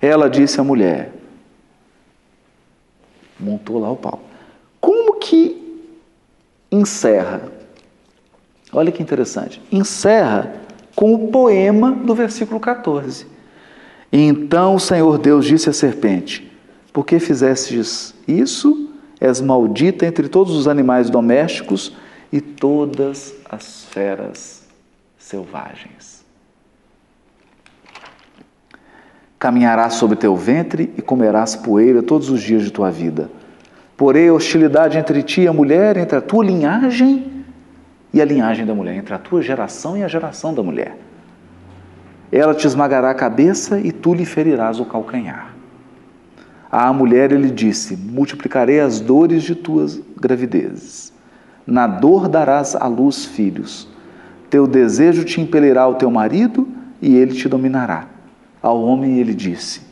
Ela 0.00 0.28
disse 0.28 0.60
à 0.60 0.64
mulher: 0.64 1.12
montou 3.38 3.78
lá 3.78 3.90
o 3.90 3.96
pau. 3.96 4.22
Como 4.80 5.14
que 5.14 5.82
encerra? 6.70 7.52
Olha 8.72 8.90
que 8.90 9.02
interessante. 9.02 9.62
Encerra 9.70 10.54
com 10.94 11.14
o 11.14 11.28
poema 11.28 11.92
do 11.92 12.14
versículo 12.14 12.60
14. 12.60 13.26
Então 14.12 14.76
o 14.76 14.80
Senhor 14.80 15.18
Deus 15.18 15.44
disse 15.44 15.68
à 15.68 15.72
serpente: 15.72 16.50
Por 16.92 17.04
que 17.04 17.18
fizestes 17.18 18.14
isso? 18.26 18.90
És 19.20 19.40
maldita 19.40 20.04
entre 20.04 20.28
todos 20.28 20.54
os 20.54 20.68
animais 20.68 21.08
domésticos 21.08 21.96
e 22.32 22.40
todas 22.40 23.34
as 23.48 23.84
feras 23.84 24.64
selvagens. 25.16 26.13
Caminharás 29.44 29.96
sobre 29.96 30.16
teu 30.16 30.34
ventre 30.34 30.90
e 30.96 31.02
comerás 31.02 31.54
poeira 31.54 32.02
todos 32.02 32.30
os 32.30 32.40
dias 32.40 32.62
de 32.62 32.72
tua 32.72 32.90
vida. 32.90 33.28
Porém, 33.94 34.30
hostilidade 34.30 34.96
entre 34.96 35.22
ti 35.22 35.42
e 35.42 35.46
a 35.46 35.52
mulher, 35.52 35.98
entre 35.98 36.16
a 36.16 36.22
tua 36.22 36.42
linhagem 36.42 37.44
e 38.10 38.22
a 38.22 38.24
linhagem 38.24 38.64
da 38.64 38.74
mulher, 38.74 38.96
entre 38.96 39.12
a 39.12 39.18
tua 39.18 39.42
geração 39.42 39.98
e 39.98 40.02
a 40.02 40.08
geração 40.08 40.54
da 40.54 40.62
mulher. 40.62 40.96
Ela 42.32 42.54
te 42.54 42.66
esmagará 42.66 43.10
a 43.10 43.14
cabeça 43.14 43.78
e 43.78 43.92
tu 43.92 44.14
lhe 44.14 44.24
ferirás 44.24 44.80
o 44.80 44.86
calcanhar. 44.86 45.54
À 46.72 46.90
mulher 46.90 47.30
ele 47.30 47.50
disse: 47.50 47.98
Multiplicarei 47.98 48.80
as 48.80 48.98
dores 48.98 49.42
de 49.42 49.54
tuas 49.54 50.00
gravidezes. 50.18 51.12
Na 51.66 51.86
dor 51.86 52.28
darás 52.28 52.74
à 52.74 52.86
luz 52.86 53.26
filhos. 53.26 53.90
Teu 54.48 54.66
desejo 54.66 55.22
te 55.22 55.38
impelirá 55.38 55.82
ao 55.82 55.96
teu 55.96 56.10
marido 56.10 56.66
e 57.02 57.14
ele 57.14 57.34
te 57.34 57.46
dominará. 57.46 58.13
Ao 58.64 58.82
homem 58.82 59.18
ele 59.18 59.34
disse: 59.34 59.82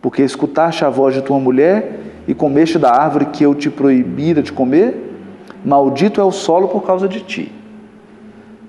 Porque 0.00 0.22
escutaste 0.22 0.86
a 0.86 0.88
voz 0.88 1.14
de 1.14 1.20
tua 1.20 1.38
mulher 1.38 2.00
e 2.26 2.32
comeste 2.32 2.78
da 2.78 2.90
árvore 2.90 3.26
que 3.26 3.44
eu 3.44 3.54
te 3.54 3.68
proibira 3.68 4.42
de 4.42 4.50
comer, 4.50 5.14
maldito 5.62 6.18
é 6.18 6.24
o 6.24 6.32
solo 6.32 6.66
por 6.68 6.82
causa 6.82 7.06
de 7.06 7.20
ti. 7.20 7.52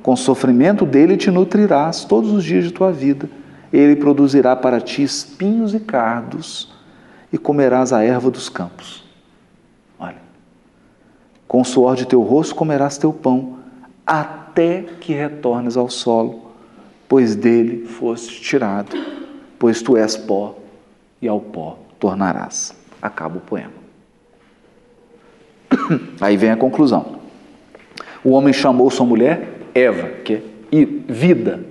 Com 0.04 0.18
sofrimento 0.18 0.86
dele 0.86 1.16
te 1.16 1.32
nutrirás 1.32 2.04
todos 2.04 2.34
os 2.34 2.44
dias 2.44 2.66
de 2.66 2.72
tua 2.72 2.92
vida. 2.92 3.30
Ele 3.72 3.96
produzirá 3.96 4.54
para 4.54 4.82
ti 4.82 5.01
espinhos 5.01 5.74
e 5.74 5.80
cardos, 5.80 6.74
e 7.32 7.38
comerás 7.38 7.94
a 7.94 8.04
erva 8.04 8.30
dos 8.30 8.50
campos. 8.50 9.06
Olha, 9.98 10.18
com 11.48 11.62
o 11.62 11.66
suor 11.66 11.96
de 11.96 12.06
teu 12.06 12.22
rosto 12.22 12.54
comerás 12.54 12.98
teu 12.98 13.13
pão, 13.13 13.60
até 14.06 14.84
que 15.00 15.13
retornes 15.13 15.77
ao 15.77 15.89
solo, 15.89 16.51
pois 17.08 17.34
dele 17.34 17.86
foste 17.86 18.42
tirado, 18.42 18.92
pois 19.59 19.81
tu 19.81 19.97
és 19.97 20.15
pó, 20.15 20.55
e 21.21 21.27
ao 21.27 21.39
pó 21.39 21.79
tornarás. 21.99 22.75
Acaba 23.01 23.37
o 23.37 23.41
poema. 23.41 23.73
Aí 26.21 26.37
vem 26.37 26.51
a 26.51 26.57
conclusão. 26.57 27.19
O 28.23 28.31
homem 28.31 28.53
chamou 28.53 28.89
sua 28.89 29.05
mulher 29.05 29.57
Eva, 29.73 30.09
que 30.23 30.33
é 30.33 30.41
vida. 31.07 31.63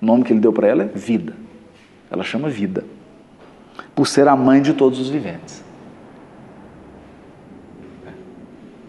O 0.00 0.06
nome 0.06 0.24
que 0.24 0.32
ele 0.32 0.40
deu 0.40 0.52
para 0.52 0.66
ela 0.66 0.82
é 0.82 0.86
vida. 0.86 1.34
Ela 2.10 2.22
chama 2.22 2.48
vida. 2.48 2.84
Por 3.94 4.06
ser 4.06 4.28
a 4.28 4.36
mãe 4.36 4.60
de 4.60 4.74
todos 4.74 4.98
os 4.98 5.08
viventes. 5.08 5.64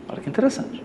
Olha 0.10 0.22
que 0.22 0.30
interessante. 0.30 0.84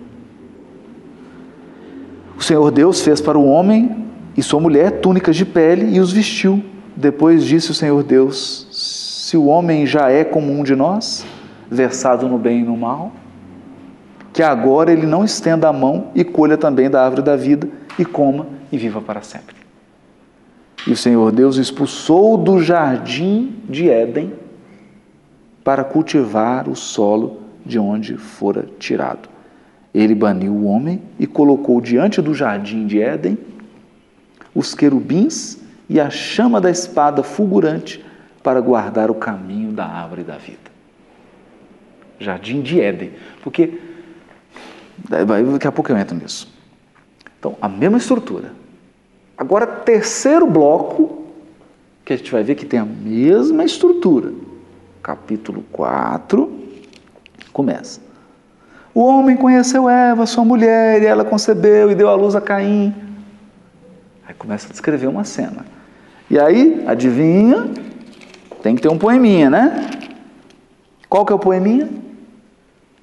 O 2.36 2.42
Senhor 2.42 2.70
Deus 2.70 3.00
fez 3.00 3.20
para 3.20 3.36
o 3.36 3.46
homem 3.46 4.07
e 4.38 4.42
sua 4.42 4.60
mulher 4.60 5.00
túnicas 5.00 5.34
de 5.34 5.44
pele 5.44 5.96
e 5.96 5.98
os 5.98 6.12
vestiu. 6.12 6.62
Depois 6.94 7.44
disse 7.44 7.72
o 7.72 7.74
Senhor 7.74 8.04
Deus: 8.04 8.68
Se 8.70 9.36
o 9.36 9.46
homem 9.46 9.84
já 9.84 10.12
é 10.12 10.22
como 10.22 10.52
um 10.52 10.62
de 10.62 10.76
nós, 10.76 11.26
versado 11.68 12.28
no 12.28 12.38
bem 12.38 12.60
e 12.60 12.62
no 12.62 12.76
mal, 12.76 13.10
que 14.32 14.40
agora 14.40 14.92
ele 14.92 15.06
não 15.06 15.24
estenda 15.24 15.68
a 15.68 15.72
mão 15.72 16.12
e 16.14 16.22
colha 16.22 16.56
também 16.56 16.88
da 16.88 17.02
árvore 17.02 17.22
da 17.22 17.34
vida 17.34 17.68
e 17.98 18.04
coma 18.04 18.46
e 18.70 18.78
viva 18.78 19.00
para 19.00 19.22
sempre. 19.22 19.56
E 20.86 20.92
o 20.92 20.96
Senhor 20.96 21.32
Deus 21.32 21.56
expulsou 21.56 22.36
do 22.36 22.62
jardim 22.62 23.56
de 23.68 23.90
Éden 23.90 24.32
para 25.64 25.82
cultivar 25.82 26.68
o 26.68 26.76
solo 26.76 27.38
de 27.66 27.76
onde 27.76 28.16
fora 28.16 28.66
tirado. 28.78 29.28
Ele 29.92 30.14
baniu 30.14 30.52
o 30.52 30.66
homem 30.66 31.02
e 31.18 31.26
colocou 31.26 31.80
diante 31.80 32.22
do 32.22 32.32
jardim 32.32 32.86
de 32.86 33.02
Éden 33.02 33.36
os 34.58 34.74
querubins 34.74 35.58
e 35.88 36.00
a 36.00 36.10
chama 36.10 36.60
da 36.60 36.70
espada 36.70 37.22
fulgurante 37.22 38.04
para 38.42 38.60
guardar 38.60 39.10
o 39.10 39.14
caminho 39.14 39.72
da 39.72 39.86
árvore 39.86 40.22
da 40.22 40.36
vida. 40.36 40.68
Jardim 42.18 42.60
de 42.60 42.80
Éden. 42.80 43.12
Porque 43.42 43.78
Daqui 45.08 45.68
a 45.68 45.72
pouco 45.72 45.92
eu 45.92 45.96
entro 45.96 46.16
nisso. 46.16 46.52
Então, 47.38 47.56
a 47.60 47.68
mesma 47.68 47.98
estrutura. 47.98 48.52
Agora, 49.36 49.66
terceiro 49.66 50.46
bloco, 50.46 51.26
que 52.04 52.12
a 52.12 52.16
gente 52.16 52.32
vai 52.32 52.42
ver 52.42 52.56
que 52.56 52.66
tem 52.66 52.80
a 52.80 52.84
mesma 52.84 53.64
estrutura. 53.64 54.32
Capítulo 55.00 55.62
4, 55.70 56.50
começa. 57.52 58.00
O 58.92 59.00
homem 59.02 59.36
conheceu 59.36 59.88
Eva, 59.88 60.26
sua 60.26 60.44
mulher, 60.44 61.02
e 61.02 61.06
ela 61.06 61.24
concebeu 61.24 61.90
e 61.90 61.94
deu 61.94 62.08
à 62.08 62.14
luz 62.16 62.34
a 62.34 62.40
Caim. 62.40 62.92
Aí 64.28 64.34
começa 64.34 64.68
a 64.68 64.70
descrever 64.70 65.06
uma 65.06 65.24
cena. 65.24 65.64
E 66.28 66.38
aí, 66.38 66.84
adivinha? 66.86 67.70
Tem 68.62 68.76
que 68.76 68.82
ter 68.82 68.90
um 68.90 68.98
poeminha, 68.98 69.48
né? 69.48 69.90
Qual 71.08 71.24
que 71.24 71.32
é 71.32 71.34
o 71.34 71.38
poeminha? 71.38 71.88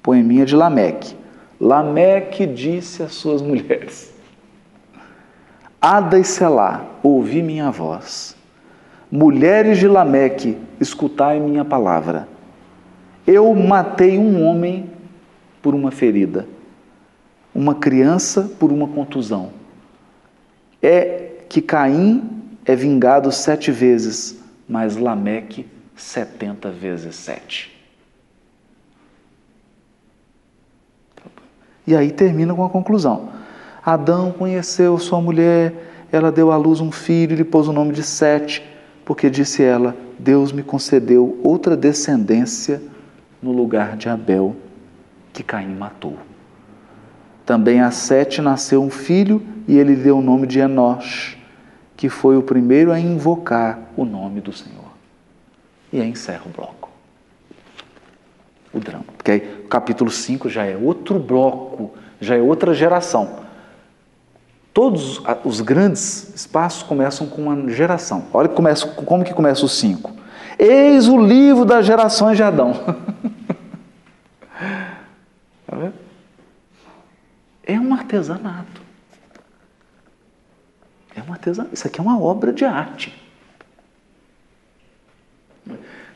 Poeminha 0.00 0.46
de 0.46 0.54
Lameque. 0.54 1.16
Lameque 1.60 2.46
disse 2.46 3.02
às 3.02 3.14
suas 3.14 3.42
mulheres: 3.42 4.14
Ada 5.80 6.16
e 6.16 6.22
Selá, 6.22 6.84
ouvi 7.02 7.42
minha 7.42 7.72
voz. 7.72 8.36
Mulheres 9.10 9.78
de 9.78 9.88
Lameque, 9.88 10.56
escutai 10.80 11.40
minha 11.40 11.64
palavra. 11.64 12.28
Eu 13.26 13.52
matei 13.52 14.16
um 14.16 14.44
homem 14.44 14.88
por 15.60 15.74
uma 15.74 15.90
ferida, 15.90 16.46
uma 17.52 17.74
criança 17.74 18.48
por 18.60 18.70
uma 18.70 18.86
contusão. 18.86 19.55
É 20.88 21.38
que 21.48 21.60
Caim 21.60 22.22
é 22.64 22.76
vingado 22.76 23.32
sete 23.32 23.72
vezes, 23.72 24.38
mas 24.68 24.96
Lameque 24.96 25.66
setenta 25.96 26.70
vezes 26.70 27.16
sete. 27.16 27.76
E 31.84 31.96
aí 31.96 32.12
termina 32.12 32.54
com 32.54 32.64
a 32.64 32.70
conclusão. 32.70 33.30
Adão 33.84 34.30
conheceu 34.30 34.96
sua 34.96 35.20
mulher, 35.20 35.72
ela 36.12 36.30
deu 36.30 36.52
à 36.52 36.56
luz 36.56 36.80
um 36.80 36.92
filho 36.92 37.32
e 37.32 37.36
lhe 37.36 37.44
pôs 37.44 37.66
o 37.66 37.72
nome 37.72 37.92
de 37.92 38.04
Sete, 38.04 38.64
porque 39.04 39.28
disse 39.28 39.64
ela: 39.64 39.96
Deus 40.16 40.52
me 40.52 40.62
concedeu 40.62 41.40
outra 41.42 41.76
descendência 41.76 42.80
no 43.42 43.50
lugar 43.50 43.96
de 43.96 44.08
Abel, 44.08 44.54
que 45.32 45.42
Caim 45.42 45.74
matou. 45.74 46.16
Também 47.46 47.80
a 47.80 47.90
Sete 47.90 48.42
nasceu 48.42 48.82
um 48.82 48.90
filho 48.90 49.40
e 49.66 49.78
ele 49.78 49.96
deu 49.96 50.18
o 50.18 50.22
nome 50.22 50.46
de 50.46 50.58
Enosh, 50.58 51.38
que 51.96 52.10
foi 52.10 52.36
o 52.36 52.42
primeiro 52.42 52.92
a 52.92 53.00
invocar 53.00 53.78
o 53.96 54.04
nome 54.04 54.42
do 54.42 54.52
Senhor. 54.52 54.92
E 55.90 56.00
aí 56.00 56.10
encerra 56.10 56.42
o 56.44 56.50
bloco 56.50 56.86
o 58.76 58.80
drama. 58.80 59.04
Porque 59.16 59.30
aí 59.30 59.60
o 59.64 59.68
capítulo 59.68 60.10
5 60.10 60.48
já 60.48 60.64
é 60.64 60.76
outro 60.76 61.18
bloco, 61.18 61.94
já 62.20 62.36
é 62.36 62.40
outra 62.40 62.74
geração. 62.74 63.46
Todos 64.72 65.22
os 65.42 65.60
grandes 65.62 66.34
espaços 66.34 66.82
começam 66.82 67.26
com 67.26 67.42
uma 67.42 67.70
geração. 67.70 68.26
Olha 68.32 68.48
começa, 68.48 68.86
como 68.86 69.24
que 69.24 69.32
começa 69.32 69.64
o 69.64 69.68
5. 69.68 70.12
Eis 70.58 71.08
o 71.08 71.18
livro 71.18 71.64
das 71.64 71.86
gerações 71.86 72.36
de 72.36 72.42
Adão. 72.42 72.74
Tá 75.68 75.76
vendo? 75.76 76.05
É 77.66 77.78
um 77.78 77.92
artesanato. 77.92 78.80
É 81.16 81.20
um 81.28 81.32
artesanato. 81.32 81.74
Isso 81.74 81.86
aqui 81.86 81.98
é 81.98 82.02
uma 82.02 82.20
obra 82.20 82.52
de 82.52 82.64
arte. 82.64 83.12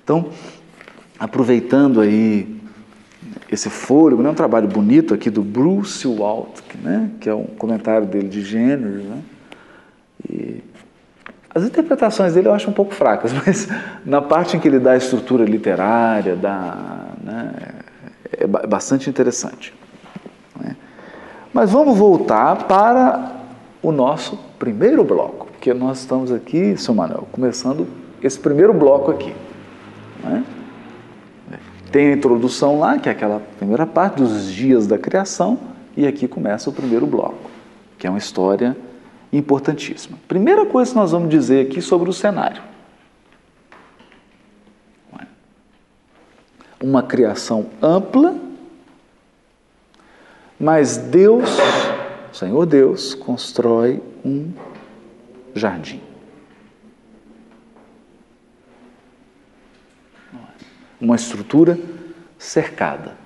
Então, 0.05 0.31
aproveitando 1.19 2.01
aí 2.01 2.61
esse 3.51 3.69
fôlego, 3.69 4.23
né? 4.23 4.31
um 4.31 4.35
trabalho 4.35 4.69
bonito 4.69 5.13
aqui 5.13 5.29
do 5.29 5.43
Bruce 5.43 6.07
Walt, 6.07 6.61
né? 6.83 7.11
que 7.21 7.29
é 7.29 7.35
um 7.35 7.45
comentário 7.45 8.07
dele 8.07 8.29
de 8.29 8.43
gênero. 8.43 9.03
Né? 9.03 9.23
E 10.29 10.65
as 11.53 11.65
interpretações 11.65 12.35
dele 12.35 12.47
eu 12.47 12.55
acho 12.55 12.71
um 12.71 12.73
pouco 12.73 12.95
fracas, 12.95 13.33
mas 13.45 13.69
na 14.07 14.23
parte 14.23 14.57
em 14.57 14.61
que 14.61 14.69
ele 14.69 14.79
dá 14.79 14.93
a 14.93 14.97
estrutura 14.97 15.45
literária, 15.45 16.37
dá, 16.37 17.09
né? 17.23 17.53
é 18.33 18.47
bastante 18.47 19.11
interessante. 19.11 19.75
Mas 21.53 21.71
vamos 21.73 21.99
voltar 21.99 22.69
para 22.69 23.41
o 23.83 23.91
nosso 23.91 24.39
primeiro 24.59 25.03
bloco, 25.03 25.47
porque 25.47 25.75
nós 25.75 26.01
estamos 26.01 26.31
aqui, 26.31 26.77
Sr. 26.77 26.95
Manuel, 26.95 27.29
começando 27.33 27.87
esse 28.23 28.39
primeiro 28.39 28.73
bloco 28.73 29.11
aqui. 29.11 29.35
Né? 30.23 30.45
Tem 31.91 32.09
a 32.09 32.13
introdução 32.13 32.79
lá, 32.79 32.99
que 32.99 33.09
é 33.09 33.13
aquela 33.13 33.41
primeira 33.59 33.87
parte 33.87 34.17
dos 34.17 34.53
dias 34.53 34.87
da 34.87 34.97
criação, 34.97 35.59
e 35.97 36.07
aqui 36.07 36.29
começa 36.29 36.71
o 36.71 36.73
primeiro 36.73 37.07
bloco, 37.07 37.51
que 37.99 38.07
é 38.07 38.11
uma 38.11 38.19
história 38.19 38.77
importantíssima. 39.33 40.17
Primeira 40.29 40.65
coisa 40.67 40.93
que 40.93 40.97
nós 40.97 41.11
vamos 41.11 41.29
dizer 41.29 41.67
aqui 41.67 41.81
sobre 41.83 42.09
o 42.09 42.13
cenário. 42.13 42.63
Uma 46.83 47.03
criação 47.03 47.67
ampla, 47.83 48.35
mas 50.61 50.97
Deus, 50.99 51.49
o 52.31 52.37
Senhor 52.37 52.67
Deus, 52.67 53.15
constrói 53.15 54.03
um 54.25 54.53
jardim. 55.55 56.03
uma 61.01 61.17
estrutura 61.17 61.79
cercada. 62.39 63.17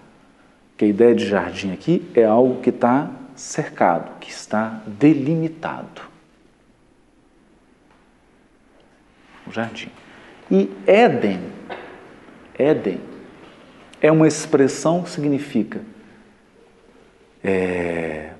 Que 0.76 0.84
a 0.84 0.88
ideia 0.88 1.14
de 1.14 1.26
jardim 1.26 1.72
aqui 1.72 2.08
é 2.14 2.24
algo 2.24 2.60
que 2.60 2.70
está 2.70 3.10
cercado, 3.34 4.18
que 4.20 4.30
está 4.30 4.82
delimitado. 4.86 6.14
um 9.46 9.52
jardim. 9.52 9.90
E 10.50 10.70
Éden, 10.86 11.40
Éden, 12.58 13.00
é 14.00 14.10
uma 14.10 14.26
expressão 14.26 15.02
que 15.02 15.10
significa 15.10 15.82
é, 17.44 18.30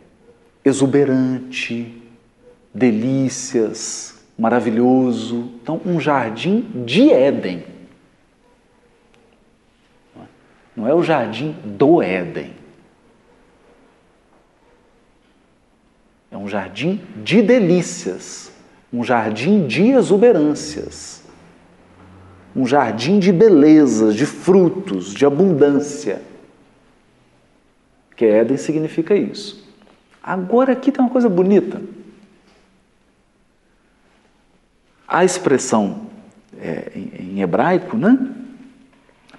exuberante, 0.64 2.02
delícias, 2.72 4.24
maravilhoso. 4.38 5.52
Então, 5.62 5.80
um 5.84 6.00
jardim 6.00 6.62
de 6.86 7.12
Éden. 7.12 7.64
Não 10.74 10.88
é 10.88 10.94
o 10.94 11.02
jardim 11.02 11.54
do 11.64 12.02
Éden. 12.02 12.52
É 16.32 16.36
um 16.36 16.48
jardim 16.48 17.00
de 17.22 17.42
delícias, 17.42 18.50
um 18.92 19.04
jardim 19.04 19.68
de 19.68 19.90
exuberâncias, 19.90 21.22
um 22.56 22.66
jardim 22.66 23.20
de 23.20 23.30
belezas, 23.30 24.16
de 24.16 24.26
frutos, 24.26 25.14
de 25.14 25.24
abundância. 25.24 26.20
Que 28.16 28.24
Éden 28.24 28.57
significa 28.57 29.14
isso. 29.14 29.64
Agora 30.22 30.72
aqui 30.72 30.90
tem 30.90 31.05
uma 31.05 31.11
coisa 31.11 31.29
bonita. 31.29 31.83
A 35.07 35.24
expressão 35.24 36.07
é, 36.59 36.92
em, 36.94 37.37
em, 37.37 37.42
hebraico, 37.42 37.96
né? 37.96 38.18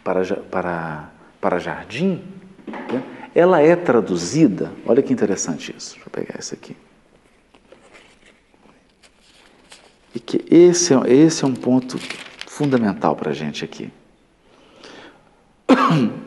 Para, 0.04 0.24
para, 0.24 1.10
para 1.42 1.60
jardim, 1.60 2.22
né? 2.68 3.04
ela 3.34 3.60
é 3.60 3.76
traduzida, 3.76 4.72
olha 4.86 5.02
que 5.02 5.12
interessante 5.12 5.76
isso, 5.76 5.96
deixa 5.96 6.08
eu 6.08 6.12
pegar 6.12 6.40
esse 6.40 6.54
aqui. 6.54 6.78
E 10.14 10.20
que 10.20 10.46
esse, 10.50 10.94
é, 10.94 11.12
esse 11.12 11.44
é 11.44 11.48
um 11.48 11.56
ponto 11.56 12.00
fundamental 12.46 13.16
para 13.16 13.32
a 13.32 13.34
gente 13.34 13.66
aqui. 13.66 13.92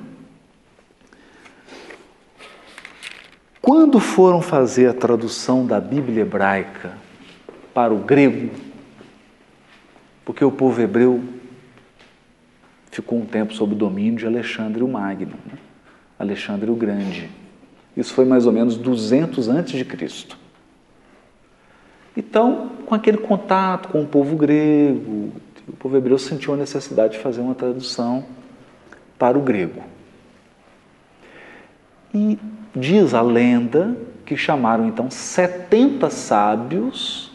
Quando 3.69 4.01
foram 4.01 4.41
fazer 4.41 4.87
a 4.87 4.95
tradução 4.95 5.67
da 5.67 5.79
Bíblia 5.79 6.23
hebraica 6.23 6.97
para 7.75 7.93
o 7.93 7.99
grego, 7.99 8.49
porque 10.25 10.43
o 10.43 10.51
povo 10.51 10.81
hebreu 10.81 11.23
ficou 12.91 13.19
um 13.19 13.27
tempo 13.27 13.53
sob 13.53 13.75
o 13.75 13.77
domínio 13.77 14.21
de 14.21 14.27
Alexandre 14.27 14.83
o 14.83 14.89
Magno, 14.89 15.35
né? 15.45 15.59
Alexandre 16.19 16.71
o 16.71 16.75
Grande. 16.75 17.29
Isso 17.95 18.15
foi 18.15 18.25
mais 18.25 18.47
ou 18.47 18.53
menos 18.53 18.79
200 18.79 19.51
antes 19.51 19.75
de 19.75 19.85
Cristo. 19.85 20.39
Então, 22.17 22.71
com 22.87 22.95
aquele 22.95 23.19
contato 23.19 23.91
com 23.91 24.01
o 24.01 24.07
povo 24.07 24.35
grego, 24.35 25.31
o 25.69 25.77
povo 25.79 25.95
hebreu 25.95 26.17
sentiu 26.19 26.55
a 26.55 26.57
necessidade 26.57 27.19
de 27.19 27.19
fazer 27.19 27.43
uma 27.43 27.55
tradução 27.55 28.25
para 29.19 29.37
o 29.37 29.43
grego. 29.43 29.85
E 32.15 32.39
diz 32.79 33.14
a 33.14 33.23
lenda 33.23 33.97
que 34.25 34.37
chamaram 34.37 34.87
então 34.87 35.11
70 35.11 36.11
sábios 36.11 37.31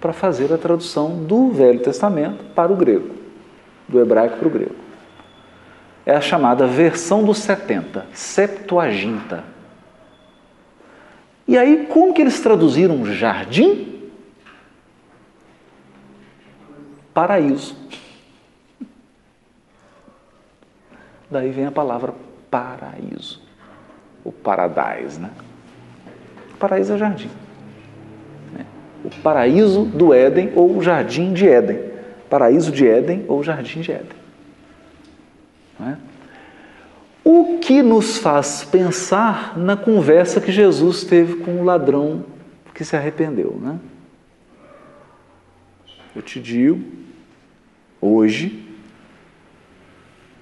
para 0.00 0.12
fazer 0.12 0.52
a 0.52 0.58
tradução 0.58 1.24
do 1.24 1.50
Velho 1.50 1.80
Testamento 1.80 2.44
para 2.54 2.72
o 2.72 2.76
grego, 2.76 3.10
do 3.88 4.00
hebraico 4.00 4.36
para 4.36 4.48
o 4.48 4.50
grego. 4.50 4.74
É 6.04 6.14
a 6.14 6.20
chamada 6.20 6.66
versão 6.66 7.22
dos 7.24 7.38
70, 7.38 8.06
Septuaginta. 8.12 9.44
E 11.46 11.56
aí, 11.56 11.86
como 11.88 12.12
que 12.12 12.22
eles 12.22 12.40
traduziram 12.40 13.04
jardim? 13.04 13.92
paraíso. 17.12 17.76
Daí 21.30 21.50
vem 21.50 21.66
a 21.66 21.72
palavra 21.72 22.14
paraíso, 22.50 23.41
o 24.24 24.30
paradise, 24.30 25.20
né? 25.20 25.30
O 26.54 26.56
paraíso 26.56 26.92
é 26.92 26.98
jardim. 26.98 27.30
Né? 28.52 28.64
O 29.04 29.10
paraíso 29.22 29.84
do 29.84 30.14
Éden 30.14 30.52
ou 30.54 30.76
o 30.76 30.82
jardim 30.82 31.32
de 31.32 31.48
Éden. 31.48 31.78
Paraíso 32.30 32.70
de 32.70 32.86
Éden 32.86 33.24
ou 33.28 33.42
jardim 33.42 33.80
de 33.80 33.92
Éden. 33.92 34.22
É? 35.80 35.96
O 37.24 37.58
que 37.58 37.82
nos 37.82 38.18
faz 38.18 38.64
pensar 38.64 39.56
na 39.56 39.76
conversa 39.76 40.40
que 40.40 40.50
Jesus 40.50 41.04
teve 41.04 41.36
com 41.36 41.60
o 41.60 41.64
ladrão 41.64 42.24
que 42.74 42.84
se 42.84 42.96
arrependeu, 42.96 43.58
né? 43.60 43.78
Eu 46.14 46.22
te 46.22 46.40
digo 46.40 46.82
hoje, 48.00 48.68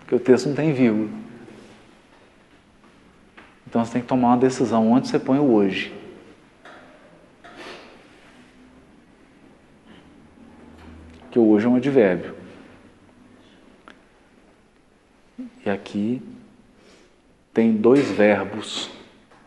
que 0.07 0.15
o 0.15 0.19
texto 0.19 0.49
não 0.49 0.57
tem 0.57 0.73
vírgula. 0.73 1.09
Então 3.71 3.85
você 3.85 3.93
tem 3.93 4.03
que 4.03 4.09
tomar 4.09 4.31
uma 4.31 4.37
decisão 4.37 4.91
onde 4.91 5.07
você 5.07 5.17
põe 5.17 5.39
o 5.39 5.55
hoje. 5.55 5.95
Que 11.31 11.39
o 11.39 11.49
hoje 11.49 11.67
é 11.67 11.69
um 11.69 11.77
advérbio. 11.77 12.35
E 15.65 15.71
aqui 15.71 16.21
tem 17.55 17.73
dois 17.73 18.11
verbos, 18.11 18.91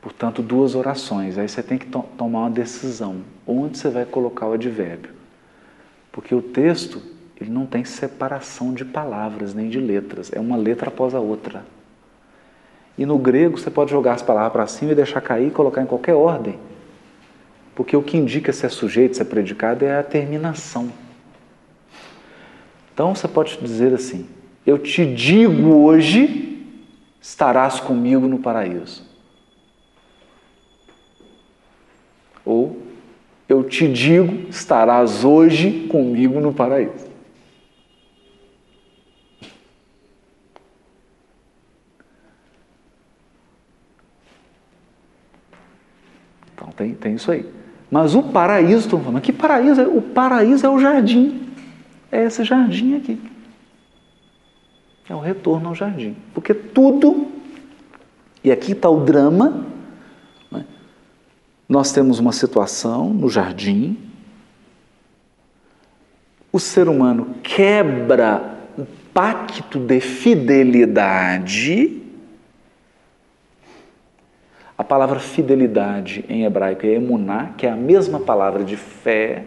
portanto, 0.02 0.42
duas 0.42 0.74
orações. 0.74 1.38
Aí 1.38 1.50
você 1.50 1.62
tem 1.62 1.78
que 1.78 1.88
to 1.88 2.04
tomar 2.18 2.44
uma 2.44 2.50
decisão. 2.50 3.26
Onde 3.46 3.78
você 3.78 3.90
vai 3.90 4.06
colocar 4.06 4.48
o 4.48 4.54
advérbio? 4.54 5.12
Porque 6.14 6.34
o 6.34 6.42
texto 6.42 7.02
ele 7.42 7.52
não 7.52 7.66
tem 7.66 7.84
separação 7.84 8.74
de 8.74 8.86
palavras 8.86 9.54
nem 9.54 9.68
de 9.68 9.82
letras, 9.82 10.32
é 10.32 10.40
uma 10.40 10.56
letra 10.56 10.88
após 10.88 11.14
a 11.14 11.20
outra. 11.20 11.66
E 12.98 13.06
no 13.06 13.18
grego 13.18 13.58
você 13.58 13.72
pode 13.72 13.92
jogar 13.92 14.14
as 14.14 14.22
palavras 14.22 14.54
para 14.54 14.68
cima 14.68 14.92
e 14.92 14.96
deixar 14.96 15.22
cair 15.22 15.48
e 15.48 15.52
colocar 15.52 15.82
em 15.82 15.86
qualquer 15.86 16.14
ordem. 16.14 16.60
Porque 17.76 17.98
o 17.98 18.04
que 18.04 18.18
indica 18.18 18.54
se 18.54 18.66
é 18.66 18.70
sujeito, 18.70 19.16
se 19.16 19.22
é 19.22 19.26
predicado 19.26 19.84
é 19.84 19.98
a 19.98 20.04
terminação. 20.04 20.92
Então 22.94 23.16
você 23.16 23.28
pode 23.28 23.58
dizer 23.58 23.94
assim: 23.94 24.28
Eu 24.66 24.78
te 24.78 25.06
digo 25.06 25.74
hoje, 25.84 26.68
estarás 27.20 27.80
comigo 27.80 28.28
no 28.28 28.38
paraíso. 28.38 29.04
Ou 32.46 32.78
Eu 33.50 33.64
te 33.64 33.88
digo, 33.88 34.50
estarás 34.50 35.24
hoje 35.24 35.88
comigo 35.90 36.40
no 36.40 36.54
paraíso. 36.54 37.13
Então 46.64 46.72
tem, 46.72 46.96
tem 46.96 47.16
isso 47.16 47.30
aí. 47.30 47.46
Mas 47.92 48.16
o 48.16 48.24
paraíso, 48.24 48.86
estão 48.86 49.02
falando, 49.02 49.22
que 49.22 49.34
paraíso? 49.34 49.82
O 49.84 50.02
paraíso 50.02 50.66
é 50.66 50.70
o 50.70 50.80
jardim. 50.80 51.50
É 52.10 52.24
esse 52.24 52.46
jardim 52.46 52.96
aqui. 52.96 53.22
É 55.10 55.14
o 55.14 55.20
retorno 55.20 55.68
ao 55.68 55.76
jardim. 55.76 56.16
Porque 56.34 56.54
tudo, 56.54 57.28
e 58.42 58.52
aqui 58.52 58.72
está 58.72 58.90
o 58.90 59.02
drama, 59.02 59.66
né? 60.50 60.64
nós 61.68 61.92
temos 61.92 62.18
uma 62.18 62.32
situação 62.32 63.14
no 63.14 63.30
jardim, 63.30 63.98
o 66.52 66.60
ser 66.60 66.88
humano 66.88 67.36
quebra 67.44 68.58
o 68.78 68.86
pacto 69.14 69.80
de 69.80 70.00
fidelidade 70.00 72.03
a 74.78 74.84
palavra 74.84 75.20
fidelidade 75.20 76.26
em 76.28 76.46
hebraico 76.46 76.86
é 76.86 76.94
emuná, 76.94 77.52
que 77.58 77.68
é 77.68 77.72
a 77.72 77.76
mesma 77.76 78.20
palavra 78.20 78.64
de 78.64 78.76
fé. 78.76 79.46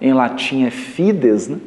Em 0.00 0.12
latim 0.12 0.64
é 0.64 0.70
fides, 0.70 1.48
né? 1.48 1.60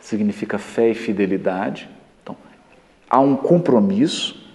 Significa 0.00 0.58
fé 0.58 0.90
e 0.90 0.94
fidelidade. 0.94 1.88
Então, 2.22 2.36
há 3.08 3.20
um 3.20 3.36
compromisso, 3.36 4.50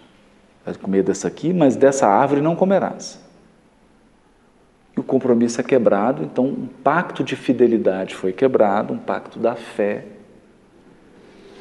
vai 0.66 0.74
comer 0.74 1.04
dessa 1.04 1.28
aqui, 1.28 1.54
mas 1.54 1.76
dessa 1.76 2.08
árvore 2.08 2.42
não 2.42 2.56
comerás. 2.56 3.24
E 4.98 5.00
o 5.00 5.04
compromisso 5.04 5.62
é 5.62 5.64
quebrado, 5.64 6.24
então 6.24 6.46
um 6.46 6.68
pacto 6.84 7.24
de 7.24 7.36
fidelidade 7.36 8.16
foi 8.16 8.34
quebrado, 8.34 8.94
um 8.94 8.98
pacto 8.98 9.38
da 9.38 9.56
fé 9.56 10.19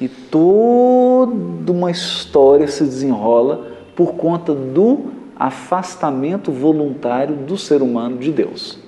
e 0.01 0.09
toda 0.09 1.73
uma 1.73 1.91
história 1.91 2.69
se 2.69 2.85
desenrola 2.85 3.77
por 3.97 4.15
conta 4.15 4.55
do 4.55 5.07
afastamento 5.37 6.53
voluntário 6.53 7.35
do 7.35 7.57
ser 7.57 7.83
humano 7.83 8.19
de 8.19 8.31
Deus. 8.31 8.79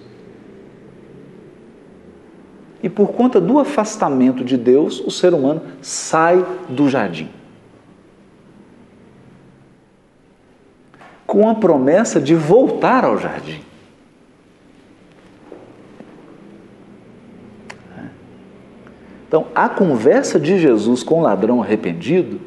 E 2.82 2.88
por 2.88 3.12
conta 3.12 3.40
do 3.40 3.58
afastamento 3.58 4.44
de 4.44 4.56
Deus, 4.56 5.00
o 5.00 5.10
ser 5.10 5.34
humano 5.34 5.62
sai 5.82 6.44
do 6.68 6.88
jardim. 6.88 7.28
Com 11.26 11.48
a 11.48 11.54
promessa 11.54 12.20
de 12.20 12.34
voltar 12.34 13.04
ao 13.04 13.18
jardim. 13.18 13.60
Então, 19.30 19.46
a 19.54 19.68
conversa 19.68 20.40
de 20.40 20.58
Jesus 20.58 21.04
com 21.04 21.20
o 21.20 21.22
ladrão 21.22 21.62
arrependido 21.62 22.40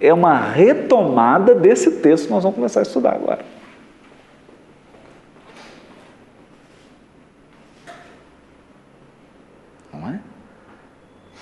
é 0.00 0.14
uma 0.14 0.38
retomada 0.38 1.52
desse 1.52 1.90
texto 1.96 2.26
que 2.26 2.30
nós 2.30 2.44
vamos 2.44 2.54
começar 2.54 2.78
a 2.78 2.84
estudar 2.84 3.16
agora. 3.16 3.44
Não 9.92 10.08
é? 10.08 10.20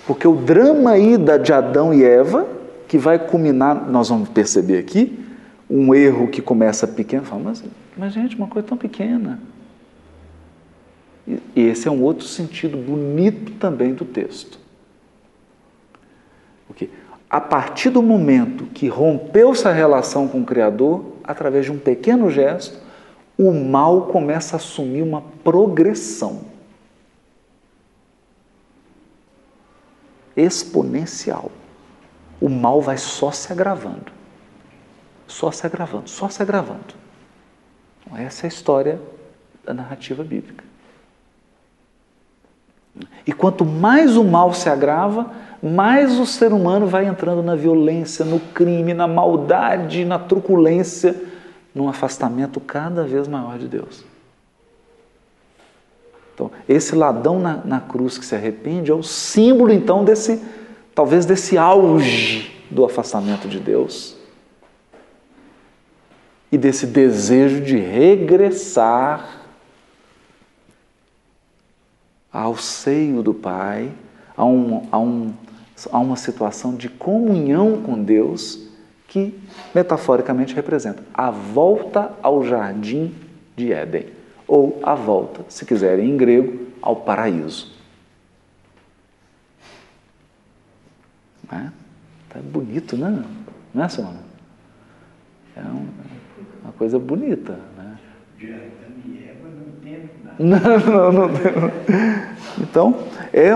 Porque 0.07 0.27
o 0.27 0.35
drama 0.35 0.93
aí 0.93 1.15
de 1.15 1.53
Adão 1.53 1.93
e 1.93 2.03
Eva, 2.03 2.47
que 2.87 2.97
vai 2.97 3.19
culminar, 3.19 3.87
nós 3.87 4.09
vamos 4.09 4.29
perceber 4.29 4.79
aqui, 4.79 5.23
um 5.69 5.93
erro 5.93 6.27
que 6.27 6.41
começa 6.41 6.87
pequeno, 6.87 7.23
fala, 7.23 7.43
mas, 7.43 7.63
mas 7.95 8.13
gente, 8.13 8.35
uma 8.35 8.47
coisa 8.47 8.67
tão 8.67 8.77
pequena. 8.79 9.39
E 11.27 11.41
esse 11.59 11.87
é 11.87 11.91
um 11.91 12.01
outro 12.01 12.25
sentido 12.25 12.77
bonito 12.77 13.53
também 13.53 13.93
do 13.93 14.05
texto. 14.05 14.57
Porque 16.67 16.89
a 17.29 17.41
partir 17.41 17.89
do 17.89 18.01
momento 18.01 18.65
que 18.67 18.87
rompeu-se 18.87 19.67
a 19.67 19.73
relação 19.73 20.27
com 20.27 20.41
o 20.41 20.45
Criador, 20.45 21.03
através 21.23 21.65
de 21.65 21.71
um 21.71 21.77
pequeno 21.77 22.31
gesto, 22.31 22.79
o 23.37 23.51
mal 23.51 24.03
começa 24.03 24.55
a 24.55 24.57
assumir 24.57 25.01
uma 25.01 25.21
progressão 25.43 26.45
exponencial. 30.35 31.51
O 32.39 32.47
mal 32.47 32.81
vai 32.81 32.97
só 32.97 33.31
se 33.31 33.51
agravando, 33.51 34.11
só 35.27 35.51
se 35.51 35.65
agravando, 35.65 36.09
só 36.09 36.29
se 36.29 36.41
agravando. 36.41 36.95
Então, 38.05 38.17
essa 38.17 38.45
é 38.45 38.47
a 38.47 38.47
história 38.47 39.01
da 39.65 39.73
narrativa 39.73 40.23
bíblica. 40.23 40.63
E 43.25 43.31
quanto 43.31 43.65
mais 43.65 44.15
o 44.15 44.23
mal 44.23 44.53
se 44.53 44.69
agrava, 44.69 45.31
mais 45.61 46.19
o 46.19 46.25
ser 46.25 46.53
humano 46.53 46.87
vai 46.87 47.05
entrando 47.05 47.41
na 47.41 47.55
violência, 47.55 48.23
no 48.23 48.39
crime, 48.39 48.93
na 48.93 49.07
maldade, 49.07 50.05
na 50.05 50.19
truculência, 50.19 51.15
num 51.73 51.89
afastamento 51.89 52.59
cada 52.59 53.03
vez 53.03 53.27
maior 53.27 53.57
de 53.57 53.67
Deus. 53.67 54.05
Então, 56.33 56.51
esse 56.69 56.95
ladrão 56.95 57.39
na, 57.39 57.61
na 57.65 57.79
cruz 57.79 58.17
que 58.17 58.25
se 58.25 58.35
arrepende 58.35 58.91
é 58.91 58.93
o 58.93 59.01
símbolo, 59.01 59.73
então, 59.73 60.03
desse, 60.03 60.39
talvez 60.93 61.25
desse 61.25 61.57
auge 61.57 62.51
do 62.69 62.85
afastamento 62.85 63.47
de 63.47 63.59
Deus 63.59 64.15
e 66.51 66.57
desse 66.57 66.85
desejo 66.85 67.61
de 67.61 67.77
regressar 67.77 69.36
ao 72.31 72.57
seio 72.57 73.23
do 73.23 73.33
Pai, 73.33 73.91
a, 74.35 74.45
um, 74.45 74.87
a, 74.91 74.99
um, 74.99 75.33
a 75.91 75.99
uma 75.99 76.15
situação 76.15 76.75
de 76.75 76.89
comunhão 76.89 77.81
com 77.81 78.01
Deus 78.01 78.67
que 79.07 79.33
metaforicamente 79.73 80.53
representa 80.53 81.03
a 81.13 81.31
volta 81.31 82.13
ao 82.21 82.43
jardim 82.43 83.15
de 83.55 83.71
Éden, 83.71 84.07
ou 84.47 84.79
a 84.83 84.93
volta, 84.93 85.45
se 85.49 85.65
quiserem 85.65 86.11
em 86.11 86.17
grego, 86.17 86.67
ao 86.81 86.95
paraíso. 86.97 87.75
É? 91.51 91.69
Tá 92.29 92.39
bonito, 92.41 92.97
né? 92.97 93.23
Não 93.73 93.83
é, 93.83 93.89
Simona? 93.89 94.19
É 95.55 95.61
uma 95.61 96.73
coisa 96.77 96.99
bonita, 96.99 97.57
né? 97.77 97.97
Não, 100.39 100.79
não, 100.79 101.11
não 101.11 101.31
Então, 102.59 102.95
é, 103.33 103.51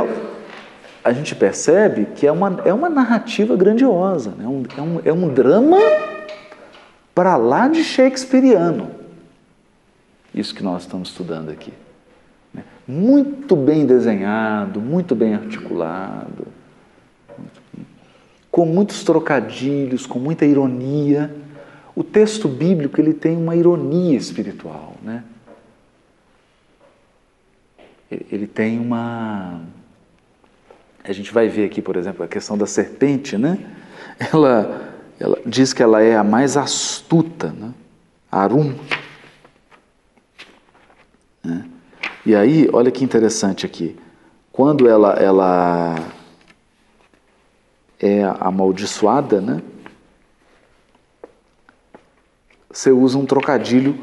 a 1.03 1.13
gente 1.13 1.35
percebe 1.35 2.05
que 2.15 2.25
é 2.25 2.31
uma, 2.31 2.59
é 2.65 2.73
uma 2.73 2.89
narrativa 2.89 3.55
grandiosa, 3.55 4.31
né? 4.31 4.47
um, 4.47 4.63
é, 4.75 4.81
um, 4.81 5.01
é 5.05 5.13
um 5.13 5.33
drama 5.33 5.77
para 7.13 7.37
lá 7.37 7.67
de 7.67 7.83
Shakespeareano. 7.83 8.89
Isso 10.33 10.55
que 10.55 10.63
nós 10.63 10.83
estamos 10.83 11.09
estudando 11.09 11.49
aqui. 11.49 11.73
Né? 12.53 12.63
Muito 12.87 13.55
bem 13.55 13.85
desenhado, 13.85 14.79
muito 14.79 15.15
bem 15.15 15.35
articulado, 15.35 16.47
com 18.49 18.65
muitos 18.65 19.03
trocadilhos, 19.03 20.05
com 20.05 20.19
muita 20.19 20.45
ironia. 20.45 21.33
O 21.95 22.03
texto 22.03 22.47
bíblico 22.47 22.99
ele 22.99 23.13
tem 23.13 23.37
uma 23.37 23.55
ironia 23.55 24.17
espiritual, 24.17 24.95
né? 25.03 25.23
Ele 28.11 28.45
tem 28.45 28.77
uma. 28.77 29.61
A 31.03 31.13
gente 31.13 31.31
vai 31.31 31.47
ver 31.47 31.65
aqui, 31.65 31.81
por 31.81 31.95
exemplo, 31.95 32.23
a 32.23 32.27
questão 32.27 32.57
da 32.57 32.65
serpente, 32.65 33.37
né? 33.37 33.57
Ela, 34.31 34.93
ela 35.19 35.39
diz 35.45 35.73
que 35.73 35.81
ela 35.81 36.01
é 36.01 36.15
a 36.15 36.23
mais 36.23 36.55
astuta, 36.55 37.47
né? 37.47 37.73
Arum. 38.31 38.75
Né? 41.43 41.65
E 42.23 42.35
aí, 42.35 42.69
olha 42.71 42.91
que 42.91 43.03
interessante 43.03 43.65
aqui. 43.65 43.97
Quando 44.51 44.87
ela, 44.87 45.13
ela 45.13 45.95
é 47.99 48.23
amaldiçoada, 48.39 49.41
né? 49.41 49.63
Você 52.69 52.91
usa 52.91 53.17
um 53.17 53.25
trocadilho 53.25 53.97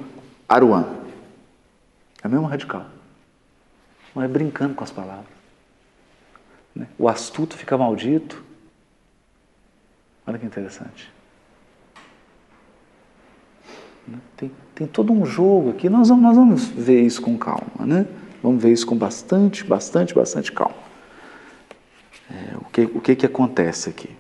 aruan. 0.49 0.85
É 2.25 2.29
mesmo 2.29 2.47
radical 2.47 2.98
não 4.19 4.25
é 4.25 4.27
brincando 4.27 4.75
com 4.75 4.83
as 4.83 4.91
palavras. 4.91 5.29
Né? 6.75 6.89
O 6.99 7.09
astuto 7.09 7.57
fica 7.57 7.79
maldito. 7.79 8.43
Olha 10.27 10.37
que 10.37 10.45
interessante. 10.45 11.09
Né? 14.09 14.19
Tem, 14.37 14.51
tem 14.75 14.87
todo 14.89 15.13
um 15.13 15.25
jogo 15.25 15.71
aqui, 15.71 15.89
nós 15.89 16.09
vamos, 16.09 16.25
nós 16.25 16.37
vamos 16.37 16.65
ver 16.67 17.01
isso 17.03 17.23
com 17.23 17.39
calma, 17.39 17.87
né? 17.87 18.07
Vamos 18.43 18.61
ver 18.61 18.73
isso 18.73 18.87
com 18.87 18.97
bastante, 18.97 19.63
bastante, 19.63 20.13
bastante 20.15 20.51
calma. 20.51 20.75
É, 22.29 22.57
o, 22.57 22.65
que, 22.65 22.83
o 22.83 23.01
que, 23.01 23.15
que 23.15 23.27
acontece 23.27 23.89
aqui 23.89 24.11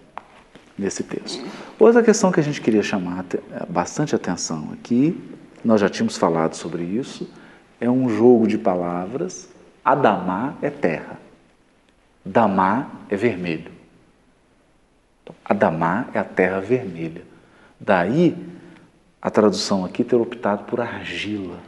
nesse 0.78 1.02
texto? 1.02 1.44
Outra 1.76 2.04
questão 2.04 2.30
que 2.30 2.38
a 2.38 2.42
gente 2.42 2.60
queria 2.60 2.84
chamar 2.84 3.24
bastante 3.68 4.14
atenção 4.14 4.70
aqui, 4.72 5.20
nós 5.64 5.80
já 5.80 5.88
tínhamos 5.88 6.16
falado 6.16 6.54
sobre 6.54 6.84
isso, 6.84 7.28
é 7.80 7.90
um 7.90 8.08
jogo 8.08 8.46
de 8.46 8.56
palavras 8.56 9.48
Adamá 9.88 10.54
é 10.60 10.68
terra. 10.68 11.18
Damá 12.22 12.90
é 13.08 13.16
vermelho. 13.16 13.72
Então, 15.22 15.34
Adamá 15.42 16.10
é 16.12 16.18
a 16.18 16.24
terra 16.24 16.60
vermelha. 16.60 17.24
Daí 17.80 18.36
a 19.22 19.30
tradução 19.30 19.86
aqui 19.86 20.04
ter 20.04 20.16
optado 20.16 20.64
por 20.64 20.78
argila. 20.78 21.58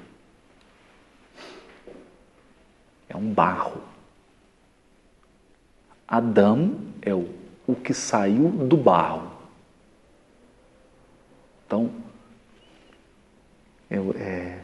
É 3.09 3.17
um 3.17 3.33
barro. 3.33 3.81
Adão 6.07 6.79
é 7.01 7.15
o, 7.15 7.27
o 7.67 7.75
que 7.75 7.95
saiu 7.95 8.51
do 8.51 8.77
barro. 8.77 9.33
Então, 11.67 11.91
é, 13.89 13.97
é, 13.97 14.63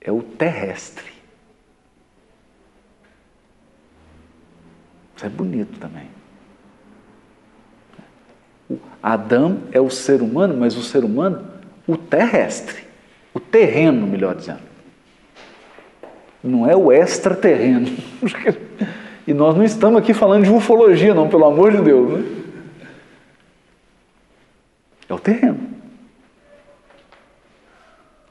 é 0.00 0.12
o 0.12 0.22
terrestre. 0.22 1.13
Isso 5.16 5.26
é 5.26 5.28
bonito 5.28 5.78
também. 5.78 6.08
O 8.68 8.78
Adão 9.02 9.62
é 9.72 9.80
o 9.80 9.90
ser 9.90 10.22
humano, 10.22 10.56
mas 10.56 10.76
o 10.76 10.82
ser 10.82 11.04
humano, 11.04 11.46
o 11.86 11.96
terrestre, 11.96 12.84
o 13.32 13.40
terreno, 13.40 14.06
melhor 14.06 14.34
dizendo. 14.34 14.62
Não 16.42 16.68
é 16.68 16.76
o 16.76 16.92
extraterreno. 16.92 17.88
E 19.26 19.32
nós 19.32 19.56
não 19.56 19.64
estamos 19.64 19.98
aqui 19.98 20.12
falando 20.12 20.44
de 20.44 20.50
ufologia, 20.50 21.14
não, 21.14 21.30
pelo 21.30 21.46
amor 21.46 21.72
de 21.72 21.80
Deus. 21.80 22.12
Né? 22.12 22.44
É 25.08 25.14
o 25.14 25.18
terreno. 25.18 25.60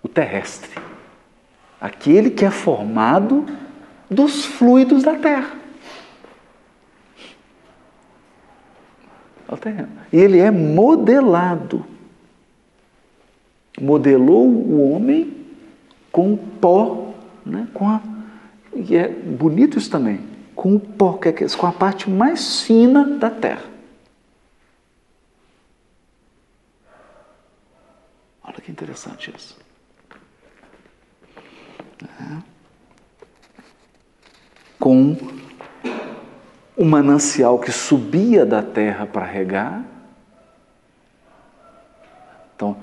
O 0.04 0.08
terrestre. 0.08 0.70
Aquele 1.82 2.30
que 2.30 2.46
é 2.46 2.52
formado 2.52 3.44
dos 4.08 4.46
fluidos 4.46 5.02
da 5.02 5.16
terra. 5.16 5.63
Ao 9.54 9.58
terreno. 9.58 9.90
E 10.12 10.18
ele 10.18 10.40
é 10.40 10.52
modelado. 10.52 11.86
Modelou 13.80 14.48
o 14.48 14.92
homem 14.92 15.46
com 16.12 16.36
pó, 16.36 17.14
né? 17.46 17.68
com 17.74 17.88
a, 17.88 18.02
e 18.76 18.96
é 18.96 19.08
bonito 19.08 19.78
isso 19.78 19.90
também, 19.90 20.20
com 20.56 20.76
o 20.76 20.80
pó, 20.80 21.14
que 21.14 21.30
é, 21.30 21.34
com 21.34 21.66
a 21.66 21.72
parte 21.72 22.10
mais 22.10 22.62
fina 22.62 23.18
da 23.18 23.30
terra. 23.30 23.66
Olha 28.44 28.62
que 28.62 28.72
interessante 28.72 29.34
isso. 29.36 29.58
É. 32.04 32.38
Com 34.80 35.16
um 36.78 36.86
manancial 36.86 37.60
que 37.60 37.72
subia 37.72 38.46
da 38.46 38.62
terra 38.62 39.06
para 39.06 39.26
regar. 39.26 39.84
Então, 42.56 42.76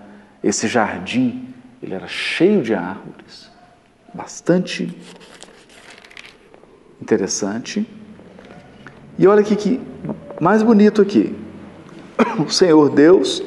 esse 0.43 0.69
jardim, 0.69 1.49
ele 1.83 1.95
era 1.95 2.07
cheio 2.07 2.63
de 2.63 2.75
árvores, 2.75 3.51
bastante 4.15 4.97
interessante. 7.01 7.87
E 9.19 9.27
olha 9.27 9.41
aqui 9.41 9.57
que 9.57 9.81
mais 10.41 10.63
bonito 10.63 11.03
aqui. 11.03 11.35
O 12.47 12.51
Senhor 12.51 12.89
Deus 12.91 13.43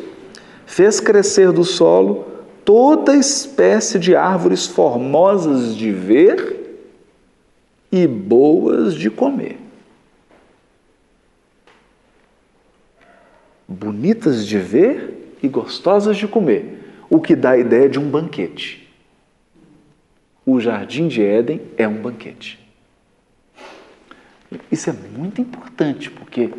fez 0.66 1.00
crescer 1.00 1.52
do 1.52 1.64
solo 1.64 2.28
toda 2.64 3.16
espécie 3.16 4.00
de 4.00 4.16
árvores 4.16 4.68
formosas 4.68 5.76
de 5.76 5.92
ver 5.92 6.80
e 7.92 8.08
boas 8.08 8.94
de 8.94 9.10
comer. 9.10 9.63
Bonitas 13.68 14.46
de 14.46 14.58
ver 14.58 15.38
e 15.42 15.48
gostosas 15.48 16.18
de 16.18 16.28
comer, 16.28 16.96
o 17.10 17.20
que 17.20 17.36
dá 17.36 17.52
a 17.52 17.58
ideia 17.58 17.90
de 17.90 18.00
um 18.00 18.10
banquete. 18.10 18.90
O 20.46 20.60
jardim 20.60 21.08
de 21.08 21.24
Éden 21.24 21.62
é 21.78 21.88
um 21.88 22.02
banquete. 22.02 22.60
Isso 24.72 24.90
é 24.90 24.94
muito 24.94 25.42
importante, 25.42 26.10
porque 26.12 26.52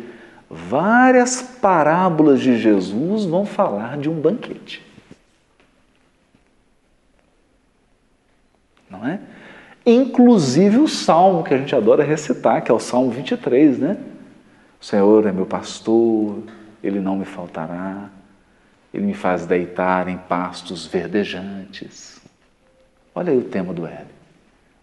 várias 0.49 1.41
parábolas 1.41 2.41
de 2.41 2.57
Jesus 2.57 3.25
vão 3.25 3.45
falar 3.45 3.97
de 3.97 4.09
um 4.09 4.19
banquete. 4.19 4.81
Não 8.89 9.05
é? 9.05 9.19
Inclusive 9.85 10.77
o 10.77 10.87
salmo 10.87 11.43
que 11.43 11.53
a 11.53 11.57
gente 11.57 11.75
adora 11.75 12.03
recitar, 12.03 12.63
que 12.63 12.71
é 12.71 12.73
o 12.73 12.79
Salmo 12.79 13.11
23, 13.11 13.77
né? 13.77 13.97
O 14.81 14.85
Senhor 14.85 15.27
é 15.27 15.31
meu 15.31 15.45
pastor, 15.45 16.39
ele 16.85 16.99
não 16.99 17.15
me 17.15 17.25
faltará, 17.25 18.09
ele 18.93 19.05
me 19.05 19.13
faz 19.13 19.45
deitar 19.45 20.07
em 20.07 20.17
pastos 20.17 20.85
verdejantes. 20.85 22.21
Olha 23.13 23.31
aí 23.31 23.37
o 23.37 23.43
tema 23.43 23.73
do 23.73 23.85
Hélio. 23.85 24.07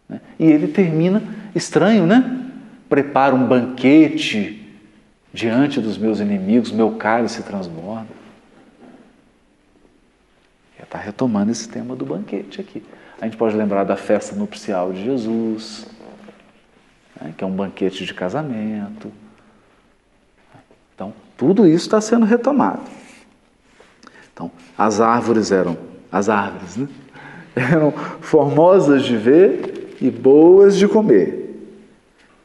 Né? 0.08 0.20
E 0.38 0.44
ele 0.44 0.68
termina 0.68 1.22
estranho, 1.54 2.06
né? 2.06 2.50
Prepara 2.88 3.34
um 3.34 3.46
banquete 3.46 4.58
diante 5.32 5.80
dos 5.80 5.96
meus 5.96 6.20
inimigos, 6.20 6.70
meu 6.70 6.92
cálice 6.92 7.42
transborda. 7.42 8.08
Ele 10.76 10.84
está 10.84 10.98
retomando 10.98 11.50
esse 11.50 11.68
tema 11.68 11.96
do 11.96 12.04
banquete 12.04 12.60
aqui. 12.60 12.82
A 13.20 13.24
gente 13.24 13.36
pode 13.36 13.56
lembrar 13.56 13.84
da 13.84 13.96
festa 13.96 14.34
nupcial 14.34 14.92
de 14.92 15.04
Jesus, 15.04 15.86
né, 17.20 17.32
que 17.36 17.44
é 17.44 17.46
um 17.46 17.52
banquete 17.52 18.04
de 18.04 18.12
casamento. 18.12 19.12
Então, 20.94 21.14
tudo 21.42 21.66
isso 21.66 21.86
está 21.86 22.00
sendo 22.00 22.24
retomado. 22.24 22.82
Então, 24.32 24.48
as 24.78 25.00
árvores 25.00 25.50
eram, 25.50 25.76
as 26.10 26.28
árvores, 26.28 26.76
né? 26.76 26.88
Eram 27.54 27.92
formosas 28.20 29.02
de 29.02 29.14
ver 29.14 29.96
e 30.00 30.08
boas 30.08 30.78
de 30.78 30.88
comer. 30.88 31.68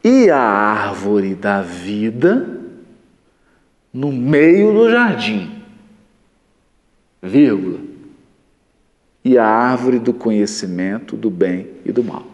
E 0.04 0.30
a 0.30 0.42
árvore 0.42 1.34
da 1.34 1.62
vida 1.62 2.60
no 3.94 4.12
meio 4.12 4.74
do 4.74 4.92
jardim, 4.92 5.64
vírgula, 7.22 7.80
e 9.24 9.38
a 9.38 9.46
árvore 9.46 10.00
do 10.00 10.12
conhecimento 10.12 11.16
do 11.16 11.30
bem 11.30 11.70
e 11.86 11.92
do 11.92 12.04
mal. 12.04 12.26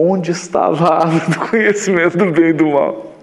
Onde 0.00 0.30
estava 0.30 0.86
a 0.86 1.02
árvore 1.02 1.32
do 1.32 1.50
conhecimento 1.50 2.16
do 2.16 2.30
bem 2.30 2.50
e 2.50 2.52
do 2.52 2.68
mal? 2.68 3.16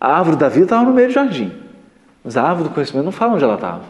A 0.00 0.18
árvore 0.18 0.36
da 0.36 0.48
vida 0.48 0.64
estava 0.64 0.84
no 0.84 0.92
meio 0.92 1.06
do 1.06 1.14
jardim, 1.14 1.52
mas 2.24 2.36
a 2.36 2.42
árvore 2.42 2.68
do 2.68 2.74
conhecimento 2.74 3.04
não 3.04 3.12
fala 3.12 3.34
onde 3.34 3.44
ela 3.44 3.54
estava. 3.54 3.84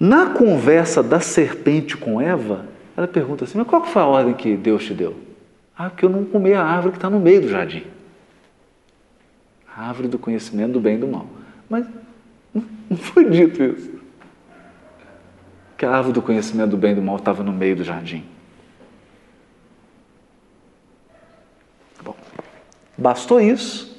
Na 0.00 0.30
conversa 0.30 1.02
da 1.02 1.20
serpente 1.20 1.98
com 1.98 2.18
Eva, 2.18 2.64
ela 2.96 3.06
pergunta 3.06 3.44
assim: 3.44 3.58
Mas 3.58 3.66
qual 3.66 3.84
foi 3.84 4.00
a 4.00 4.06
ordem 4.06 4.32
que 4.32 4.56
Deus 4.56 4.86
te 4.86 4.94
deu? 4.94 5.16
Ah, 5.76 5.90
porque 5.90 6.06
eu 6.06 6.10
não 6.10 6.24
comi 6.24 6.54
a 6.54 6.64
árvore 6.64 6.92
que 6.92 6.98
está 6.98 7.10
no 7.10 7.20
meio 7.20 7.42
do 7.42 7.48
jardim. 7.48 7.84
A 9.76 9.88
árvore 9.88 10.08
do 10.08 10.18
conhecimento 10.18 10.72
do 10.72 10.80
bem 10.80 10.96
e 10.96 10.98
do 10.98 11.06
mal. 11.06 11.26
Mas 11.68 11.86
não 12.54 12.96
foi 12.96 13.28
dito 13.28 13.62
isso. 13.62 13.90
Que 15.76 15.86
a 15.86 15.90
árvore 15.90 16.14
do 16.14 16.22
conhecimento 16.22 16.70
do 16.70 16.76
bem 16.76 16.92
e 16.92 16.94
do 16.94 17.02
mal 17.02 17.16
estava 17.16 17.42
no 17.42 17.52
meio 17.52 17.76
do 17.76 17.84
jardim. 17.84 18.24
Bom, 22.02 22.14
bastou 22.96 23.40
isso 23.40 23.92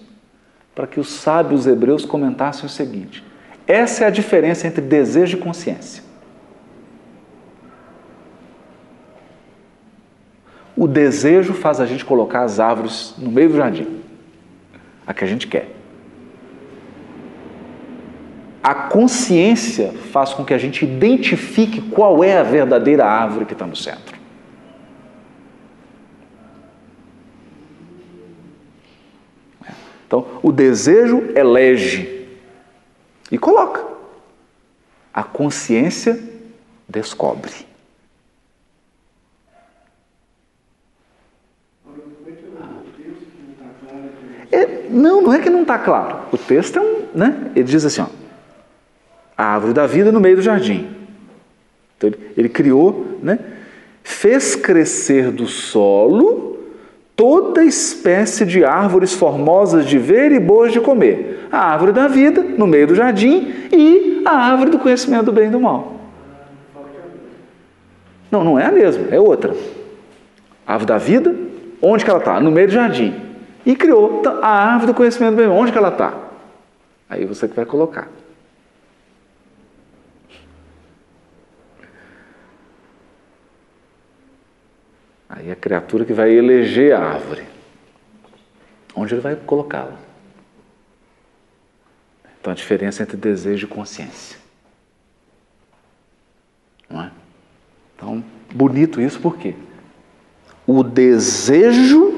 para 0.75 0.87
que 0.87 0.99
os 0.99 1.09
sábios 1.09 1.67
hebreus 1.67 2.05
comentassem 2.05 2.65
o 2.65 2.69
seguinte: 2.69 3.23
essa 3.67 4.03
é 4.03 4.07
a 4.07 4.11
diferença 4.11 4.67
entre 4.67 4.81
desejo 4.81 5.37
e 5.37 5.39
consciência. 5.39 6.03
O 10.75 10.87
desejo 10.87 11.53
faz 11.53 11.79
a 11.79 11.85
gente 11.85 12.03
colocar 12.03 12.41
as 12.41 12.59
árvores 12.59 13.13
no 13.17 13.31
meio 13.31 13.49
do 13.49 13.57
jardim, 13.57 14.01
a 15.05 15.13
que 15.13 15.23
a 15.23 15.27
gente 15.27 15.47
quer. 15.47 15.82
A 18.63 18.73
consciência 18.73 19.91
faz 20.13 20.33
com 20.33 20.45
que 20.45 20.53
a 20.53 20.57
gente 20.57 20.85
identifique 20.85 21.81
qual 21.81 22.23
é 22.23 22.37
a 22.37 22.43
verdadeira 22.43 23.05
árvore 23.05 23.45
que 23.45 23.51
está 23.51 23.67
no 23.67 23.75
centro. 23.75 24.17
Então, 30.07 30.27
o 30.41 30.51
desejo 30.51 31.33
elege 31.35 32.29
e 33.29 33.37
coloca. 33.37 33.83
A 35.13 35.23
consciência 35.23 36.17
descobre. 36.87 37.51
É, 44.51 44.87
não, 44.89 45.21
não 45.23 45.33
é 45.33 45.39
que 45.39 45.49
não 45.49 45.63
está 45.63 45.79
claro. 45.79 46.27
O 46.31 46.37
texto 46.37 46.77
é 46.77 46.81
um. 46.81 47.07
Né? 47.13 47.51
Ele 47.55 47.63
diz 47.63 47.83
assim: 47.83 48.01
ó, 48.01 48.22
a 49.37 49.45
árvore 49.45 49.73
da 49.73 49.87
vida 49.87 50.11
no 50.11 50.19
meio 50.19 50.37
do 50.37 50.41
jardim. 50.41 50.87
Então, 51.97 52.09
ele, 52.09 52.19
ele 52.37 52.49
criou, 52.49 53.17
né? 53.21 53.39
fez 54.03 54.55
crescer 54.55 55.31
do 55.31 55.47
solo 55.47 56.53
toda 57.15 57.63
espécie 57.63 58.45
de 58.45 58.65
árvores 58.65 59.13
formosas 59.13 59.85
de 59.85 59.97
ver 59.97 60.31
e 60.31 60.39
boas 60.39 60.71
de 60.71 60.81
comer. 60.81 61.47
A 61.51 61.59
árvore 61.71 61.91
da 61.91 62.07
vida, 62.07 62.41
no 62.41 62.67
meio 62.67 62.87
do 62.87 62.95
jardim, 62.95 63.53
e 63.71 64.21
a 64.25 64.31
árvore 64.31 64.71
do 64.71 64.79
conhecimento 64.79 65.25
do 65.25 65.31
bem 65.31 65.47
e 65.47 65.51
do 65.51 65.59
mal. 65.59 65.93
Não, 68.31 68.43
não 68.43 68.59
é 68.59 68.65
a 68.65 68.71
mesma, 68.71 69.07
é 69.11 69.19
outra. 69.19 69.55
A 70.65 70.73
árvore 70.73 70.87
da 70.87 70.97
vida, 70.97 71.35
onde 71.81 72.03
que 72.03 72.09
ela 72.09 72.19
está? 72.19 72.39
No 72.39 72.49
meio 72.49 72.67
do 72.67 72.73
jardim. 72.73 73.13
E 73.65 73.75
criou 73.75 74.21
a 74.41 74.47
árvore 74.47 74.87
do 74.87 74.95
conhecimento 74.95 75.35
do 75.35 75.37
bem. 75.37 75.47
Onde 75.47 75.71
que 75.71 75.77
ela 75.77 75.89
está? 75.89 76.13
Aí 77.09 77.25
você 77.25 77.47
que 77.47 77.55
vai 77.55 77.65
colocar. 77.65 78.07
Aí 85.35 85.51
a 85.51 85.55
criatura 85.55 86.05
que 86.05 86.13
vai 86.13 86.31
eleger 86.31 86.95
a 86.95 86.99
árvore. 86.99 87.43
Onde 88.95 89.15
ele 89.15 89.21
vai 89.21 89.35
colocá-la? 89.35 89.97
Então 92.39 92.53
a 92.53 92.55
diferença 92.55 93.01
entre 93.01 93.17
desejo 93.17 93.65
e 93.65 93.69
consciência. 93.69 94.37
Não 96.87 97.01
é? 97.01 97.11
Então, 97.95 98.23
bonito 98.53 99.01
isso 99.01 99.19
por 99.19 99.37
quê? 99.37 99.55
O 100.67 100.83
desejo 100.83 102.13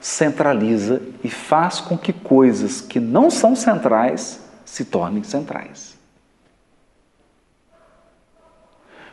centraliza 0.00 1.02
e 1.22 1.28
faz 1.28 1.80
com 1.80 1.98
que 1.98 2.14
coisas 2.14 2.80
que 2.80 2.98
não 2.98 3.30
são 3.30 3.54
centrais 3.54 4.40
se 4.64 4.86
tornem 4.86 5.22
centrais. 5.22 5.98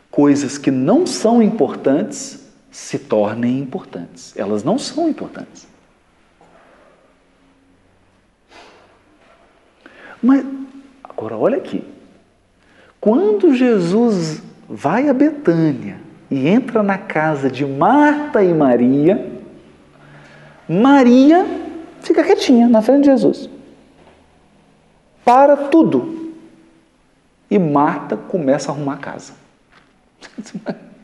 Coisas 0.09 0.57
que 0.57 0.71
não 0.71 1.05
são 1.05 1.41
importantes 1.41 2.44
se 2.75 2.99
tornem 2.99 3.59
importantes. 3.59 4.37
Elas 4.37 4.61
não 4.61 4.77
são 4.77 5.07
importantes. 5.07 5.65
Mas, 10.21 10.45
agora 11.01 11.37
olha 11.37 11.55
aqui. 11.55 11.87
Quando 12.99 13.55
Jesus 13.55 14.43
vai 14.67 15.07
a 15.07 15.13
Betânia 15.13 16.01
e 16.29 16.49
entra 16.49 16.83
na 16.83 16.97
casa 16.97 17.49
de 17.49 17.65
Marta 17.65 18.43
e 18.43 18.53
Maria, 18.53 19.41
Maria 20.67 21.45
fica 22.01 22.25
quietinha 22.25 22.67
na 22.67 22.81
frente 22.81 23.03
de 23.03 23.11
Jesus. 23.11 23.49
para 25.23 25.55
tudo. 25.55 26.33
E 27.49 27.57
Marta 27.57 28.17
começa 28.17 28.69
a 28.69 28.75
arrumar 28.75 28.95
a 28.95 28.97
casa. 28.97 29.33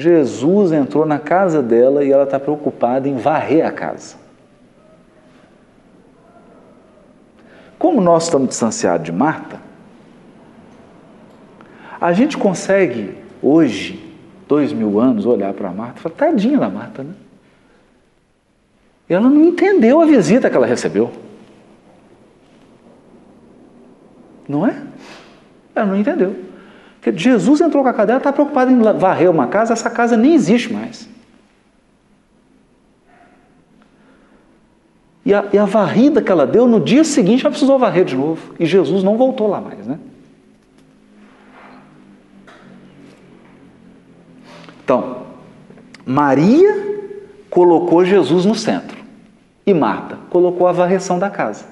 Jesus 0.00 0.72
entrou 0.72 1.04
na 1.04 1.18
casa 1.18 1.62
dela 1.62 2.02
e 2.02 2.10
ela 2.10 2.24
está 2.24 2.40
preocupada 2.40 3.08
em 3.08 3.16
varrer 3.16 3.66
a 3.66 3.70
casa. 3.70 4.16
Como 7.78 8.00
nós 8.00 8.24
estamos 8.24 8.48
distanciados 8.48 9.04
de 9.04 9.12
Marta, 9.12 9.60
a 12.00 12.12
gente 12.12 12.36
consegue 12.36 13.14
hoje, 13.42 14.14
dois 14.48 14.72
mil 14.72 14.98
anos, 14.98 15.26
olhar 15.26 15.52
para 15.52 15.70
Marta 15.70 15.98
e 15.98 16.02
falar, 16.02 16.14
tadinha 16.14 16.58
da 16.58 16.68
Marta, 16.68 17.02
né? 17.02 17.14
Ela 19.08 19.28
não 19.28 19.44
entendeu 19.44 20.00
a 20.00 20.06
visita 20.06 20.48
que 20.48 20.56
ela 20.56 20.66
recebeu. 20.66 21.10
Não 24.48 24.66
é? 24.66 24.82
Ela 25.74 25.86
não 25.86 25.96
entendeu. 25.96 26.49
Porque 27.00 27.18
Jesus 27.18 27.62
entrou 27.62 27.82
com 27.82 27.88
a 27.88 27.94
cadeira, 27.94 28.18
está 28.18 28.30
preocupado 28.30 28.70
em 28.70 28.78
varrer 28.98 29.30
uma 29.30 29.46
casa, 29.46 29.72
essa 29.72 29.88
casa 29.88 30.18
nem 30.18 30.34
existe 30.34 30.70
mais. 30.70 31.08
E 35.24 35.32
a, 35.32 35.44
e 35.52 35.58
a, 35.58 35.64
varrida 35.64 36.20
que 36.20 36.30
ela 36.30 36.46
deu, 36.46 36.66
no 36.66 36.80
dia 36.80 37.04
seguinte 37.04 37.42
ela 37.42 37.50
precisou 37.50 37.78
varrer 37.78 38.04
de 38.04 38.16
novo. 38.16 38.54
E 38.58 38.66
Jesus 38.66 39.02
não 39.02 39.16
voltou 39.16 39.48
lá 39.48 39.60
mais, 39.60 39.86
né? 39.86 39.98
Então, 44.84 45.22
Maria 46.04 47.08
colocou 47.48 48.04
Jesus 48.04 48.44
no 48.44 48.54
centro 48.54 48.98
e 49.64 49.72
Marta 49.72 50.18
colocou 50.28 50.66
a 50.66 50.72
varreção 50.72 51.18
da 51.18 51.30
casa. 51.30 51.64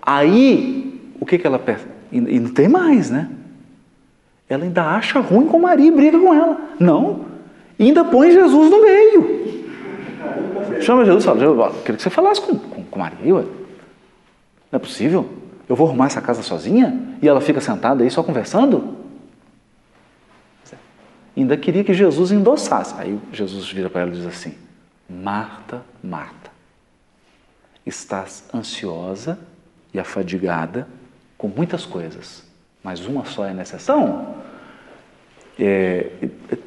Aí, 0.00 1.12
o 1.18 1.26
que, 1.26 1.38
que 1.38 1.46
ela? 1.46 1.60
E 2.12 2.38
não 2.38 2.50
tem 2.50 2.68
mais, 2.68 3.10
né? 3.10 3.30
Ela 4.50 4.64
ainda 4.64 4.84
acha 4.84 5.20
ruim 5.20 5.46
com 5.46 5.60
Maria 5.60 5.86
e 5.86 5.92
briga 5.92 6.18
com 6.18 6.34
ela. 6.34 6.60
Não. 6.80 7.24
E 7.78 7.84
ainda 7.84 8.04
põe 8.04 8.32
Jesus 8.32 8.68
no 8.68 8.82
meio. 8.82 9.62
Chama 10.82 11.04
Jesus 11.04 11.22
e 11.22 11.26
fala: 11.26 11.44
Eu 11.44 11.70
queria 11.84 11.96
que 11.96 12.02
você 12.02 12.10
falasse 12.10 12.40
com, 12.40 12.58
com, 12.58 12.82
com 12.82 12.98
Maria. 12.98 13.32
Ué. 13.36 13.42
Não 13.42 14.76
é 14.76 14.78
possível? 14.78 15.30
Eu 15.68 15.76
vou 15.76 15.86
arrumar 15.86 16.06
essa 16.06 16.20
casa 16.20 16.42
sozinha? 16.42 17.16
E 17.22 17.28
ela 17.28 17.40
fica 17.40 17.60
sentada 17.60 18.02
aí 18.02 18.10
só 18.10 18.24
conversando? 18.24 18.96
Ainda 21.36 21.56
queria 21.56 21.84
que 21.84 21.94
Jesus 21.94 22.32
endossasse. 22.32 22.94
Aí 22.98 23.20
Jesus 23.32 23.70
vira 23.70 23.88
para 23.88 24.00
ela 24.00 24.10
e 24.10 24.14
diz 24.14 24.26
assim: 24.26 24.54
Marta, 25.08 25.82
Marta, 26.02 26.50
estás 27.86 28.44
ansiosa 28.52 29.38
e 29.94 30.00
afadigada 30.00 30.88
com 31.38 31.46
muitas 31.46 31.86
coisas, 31.86 32.49
mas 32.82 33.06
uma 33.06 33.24
só 33.24 33.44
é 33.44 33.52
necessária. 33.52 34.26
É, 35.58 36.10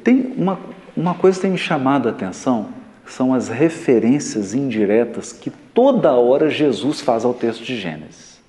tem 0.02 0.34
uma, 0.36 0.58
uma 0.96 1.14
coisa 1.14 1.40
tem 1.40 1.50
me 1.50 1.58
chamado 1.58 2.08
a 2.08 2.12
atenção 2.12 2.68
são 3.06 3.34
as 3.34 3.48
referências 3.48 4.54
indiretas 4.54 5.32
que 5.32 5.50
toda 5.50 6.12
hora 6.12 6.48
Jesus 6.48 7.00
faz 7.00 7.24
ao 7.24 7.34
texto 7.34 7.62
de 7.62 7.76
Gênesis. 7.76 8.40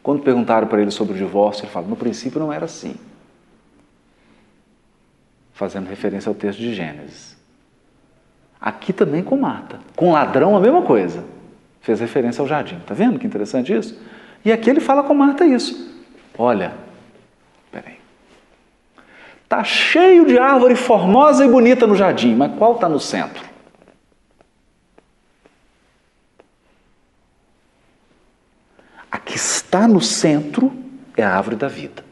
Quando 0.00 0.22
perguntaram 0.22 0.68
para 0.68 0.80
ele 0.80 0.92
sobre 0.92 1.14
o 1.14 1.16
divórcio, 1.16 1.64
ele 1.64 1.72
fala: 1.72 1.88
no 1.88 1.96
princípio 1.96 2.38
não 2.38 2.52
era 2.52 2.66
assim 2.66 2.94
fazendo 5.56 5.88
referência 5.88 6.28
ao 6.28 6.34
texto 6.34 6.58
de 6.58 6.74
Gênesis. 6.74 7.34
Aqui 8.60 8.92
também 8.92 9.22
com 9.22 9.38
mata. 9.38 9.80
Com 9.96 10.12
ladrão, 10.12 10.54
a 10.54 10.60
mesma 10.60 10.82
coisa. 10.82 11.24
Fez 11.80 11.98
referência 11.98 12.42
ao 12.42 12.46
jardim. 12.46 12.76
Está 12.76 12.92
vendo 12.92 13.18
que 13.18 13.26
interessante 13.26 13.72
isso? 13.72 13.98
E 14.44 14.52
aqui 14.52 14.70
ele 14.70 14.80
fala 14.80 15.02
com 15.02 15.14
Marta 15.14 15.44
isso. 15.44 15.94
Olha, 16.38 16.74
peraí. 17.70 17.98
Está 19.42 19.62
cheio 19.64 20.26
de 20.26 20.38
árvore 20.38 20.76
formosa 20.76 21.44
e 21.44 21.48
bonita 21.48 21.86
no 21.86 21.94
jardim, 21.94 22.34
mas 22.34 22.56
qual 22.56 22.74
está 22.74 22.88
no 22.88 23.00
centro? 23.00 23.44
A 29.10 29.18
que 29.18 29.36
está 29.36 29.86
no 29.88 30.00
centro 30.00 30.72
é 31.16 31.22
a 31.22 31.34
árvore 31.34 31.56
da 31.56 31.68
vida 31.68 32.06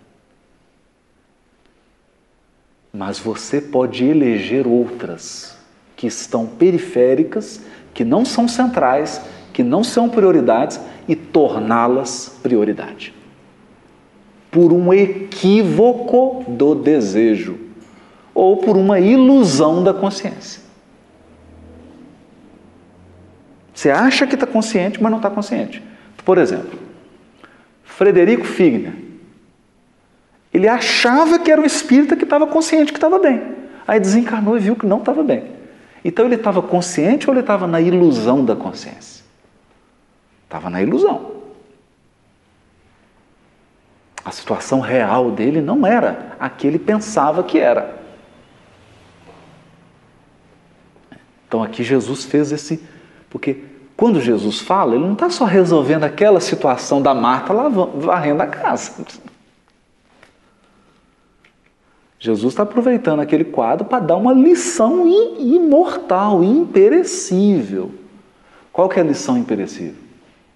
mas 2.95 3.19
você 3.19 3.61
pode 3.61 4.05
eleger 4.05 4.69
outras 4.69 5.57
que 5.97 6.07
estão 6.07 6.47
periféricas, 6.47 7.61
que 7.93 8.05
não 8.05 8.25
são 8.25 8.47
centrais, 8.47 9.21
que 9.53 9.65
não 9.65 9.83
são 9.83 10.09
prioridades 10.09 10.81
e 11.09 11.17
torná-las 11.35 12.39
prioridade. 12.41 13.13
Por 14.53 14.73
um 14.73 14.95
equívoco 14.95 16.45
do 16.47 16.77
desejo 16.77 17.59
ou 18.33 18.59
por 18.59 18.77
uma 18.77 19.01
ilusão 19.01 19.83
da 19.83 19.93
consciência. 19.93 20.63
Você 23.75 23.91
acha 23.91 24.29
que 24.29 24.35
está 24.35 24.47
consciente, 24.47 25.03
mas 25.03 25.11
não 25.11 25.19
está 25.19 25.29
consciente. 25.29 25.83
Por 26.25 26.39
exemplo, 26.39 26.79
Frederico 27.83 28.45
Figner 28.45 28.95
ele 30.53 30.69
achava 30.69 31.41
que 31.41 31.51
era 31.51 31.61
um 31.61 31.65
espírita 31.65 32.15
que 32.15 32.23
estava 32.23 32.47
consciente 32.47 32.93
que 32.93 32.99
estava 32.99 33.19
bem. 33.19 33.43
Aí 33.89 33.99
desencarnou 33.99 34.57
e 34.57 34.61
viu 34.61 34.77
que 34.77 34.87
não 34.87 34.99
estava 34.99 35.25
bem. 35.25 35.43
Então 36.05 36.27
ele 36.27 36.37
estava 36.37 36.63
consciente 36.63 37.29
ou 37.29 37.35
ele 37.35 37.41
estava 37.41 37.67
na 37.67 37.81
ilusão 37.81 38.45
da 38.45 38.55
consciência? 38.55 39.24
Estava 40.55 40.71
na 40.71 40.81
ilusão. 40.81 41.33
A 44.25 44.31
situação 44.31 44.79
real 44.79 45.33
dele 45.33 45.61
não 45.61 45.85
era 45.85 46.37
a 46.39 46.49
que 46.49 46.65
ele 46.65 46.79
pensava 46.79 47.43
que 47.43 47.59
era. 47.59 48.01
Então 51.49 51.61
aqui 51.61 51.83
Jesus 51.83 52.25
fez 52.25 52.53
esse. 52.53 52.81
Porque 53.29 53.65
quando 53.97 54.21
Jesus 54.21 54.61
fala, 54.61 54.95
ele 54.95 55.05
não 55.05 55.15
está 55.15 55.29
só 55.29 55.45
resolvendo 55.45 56.05
aquela 56.05 56.39
situação 56.39 57.03
da 57.03 57.13
Marta 57.13 57.53
lá 57.53 57.69
varrendo 57.69 58.45
a 58.45 58.47
casa. 58.47 59.05
Jesus 62.21 62.53
está 62.53 62.63
aproveitando 62.63 63.19
aquele 63.19 63.45
quadro 63.45 63.87
para 63.87 63.99
dar 63.99 64.17
uma 64.17 64.33
lição 64.33 65.05
imortal, 65.37 66.45
imperecível. 66.45 67.93
Qual 68.73 68.89
que 68.89 69.01
é 69.01 69.03
a 69.03 69.07
lição 69.07 69.37
imperecível? 69.37 70.04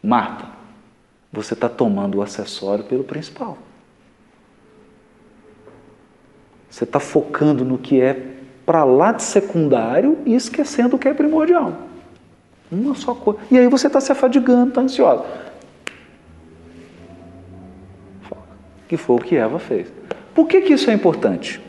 Marta, 0.03 0.47
você 1.33 1.55
está 1.55 1.69
tomando 1.69 2.19
o 2.19 2.23
acessório 2.23 2.85
pelo 2.85 3.05
principal. 3.05 3.59
Você 6.71 6.85
está 6.85 7.01
focando 7.01 7.65
no 7.65 7.79
que 7.79 8.01
é 8.01 8.37
para 8.65 8.85
lá 8.85 9.13
de 9.13 9.23
secundário 9.23 10.19
e 10.27 10.35
esquecendo 10.35 10.97
o 10.97 10.99
que 10.99 11.09
é 11.09 11.15
primordial. 11.15 11.75
Uma 12.71 12.95
só 12.95 13.15
coisa. 13.15 13.41
E 13.51 13.59
aí 13.59 13.67
você 13.67 13.87
está 13.87 14.01
se 14.01 14.13
afadigando, 14.13 14.69
está 14.69 14.83
ansiosa. 14.83 15.25
Que 18.87 18.97
foi 18.97 19.17
o 19.17 19.19
que 19.19 19.37
Eva 19.37 19.59
fez. 19.59 19.91
Por 20.35 20.47
que, 20.47 20.61
que 20.61 20.75
isso 20.75 20.91
é 20.91 20.95
importante? 20.95 21.61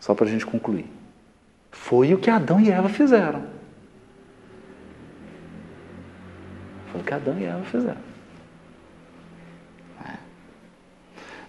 Só 0.00 0.14
para 0.14 0.26
a 0.26 0.28
gente 0.28 0.44
concluir. 0.44 0.86
Foi 1.70 2.12
o 2.12 2.18
que 2.18 2.28
Adão 2.28 2.60
e 2.60 2.70
Eva 2.70 2.88
fizeram. 2.88 3.44
Foi 6.92 7.00
o 7.00 7.04
que 7.04 7.14
Adão 7.14 7.38
e 7.38 7.44
Eva 7.44 7.64
fizeram. 7.64 8.00
É. 10.06 10.14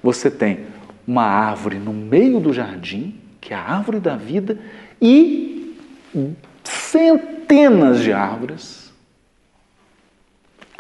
Você 0.02 0.32
tem 0.32 0.66
uma 1.06 1.24
árvore 1.24 1.78
no 1.78 1.94
meio 1.94 2.40
do 2.40 2.54
jardim, 2.54 3.20
que 3.40 3.54
é 3.54 3.58
a 3.58 3.62
árvore 3.62 4.00
da 4.00 4.16
vida, 4.16 4.58
e 5.02 5.78
centenas 6.64 8.00
de 8.00 8.14
árvores 8.14 8.84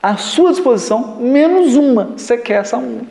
à 0.03 0.17
sua 0.17 0.51
disposição, 0.51 1.15
menos 1.21 1.75
uma. 1.75 2.17
Você 2.17 2.37
quer 2.37 2.61
essa 2.61 2.77
uma. 2.77 3.07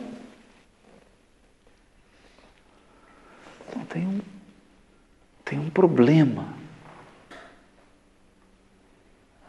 Então 3.67 3.85
tem 3.85 4.07
um, 4.07 4.21
tem 5.43 5.59
um 5.59 5.71
problema 5.71 6.47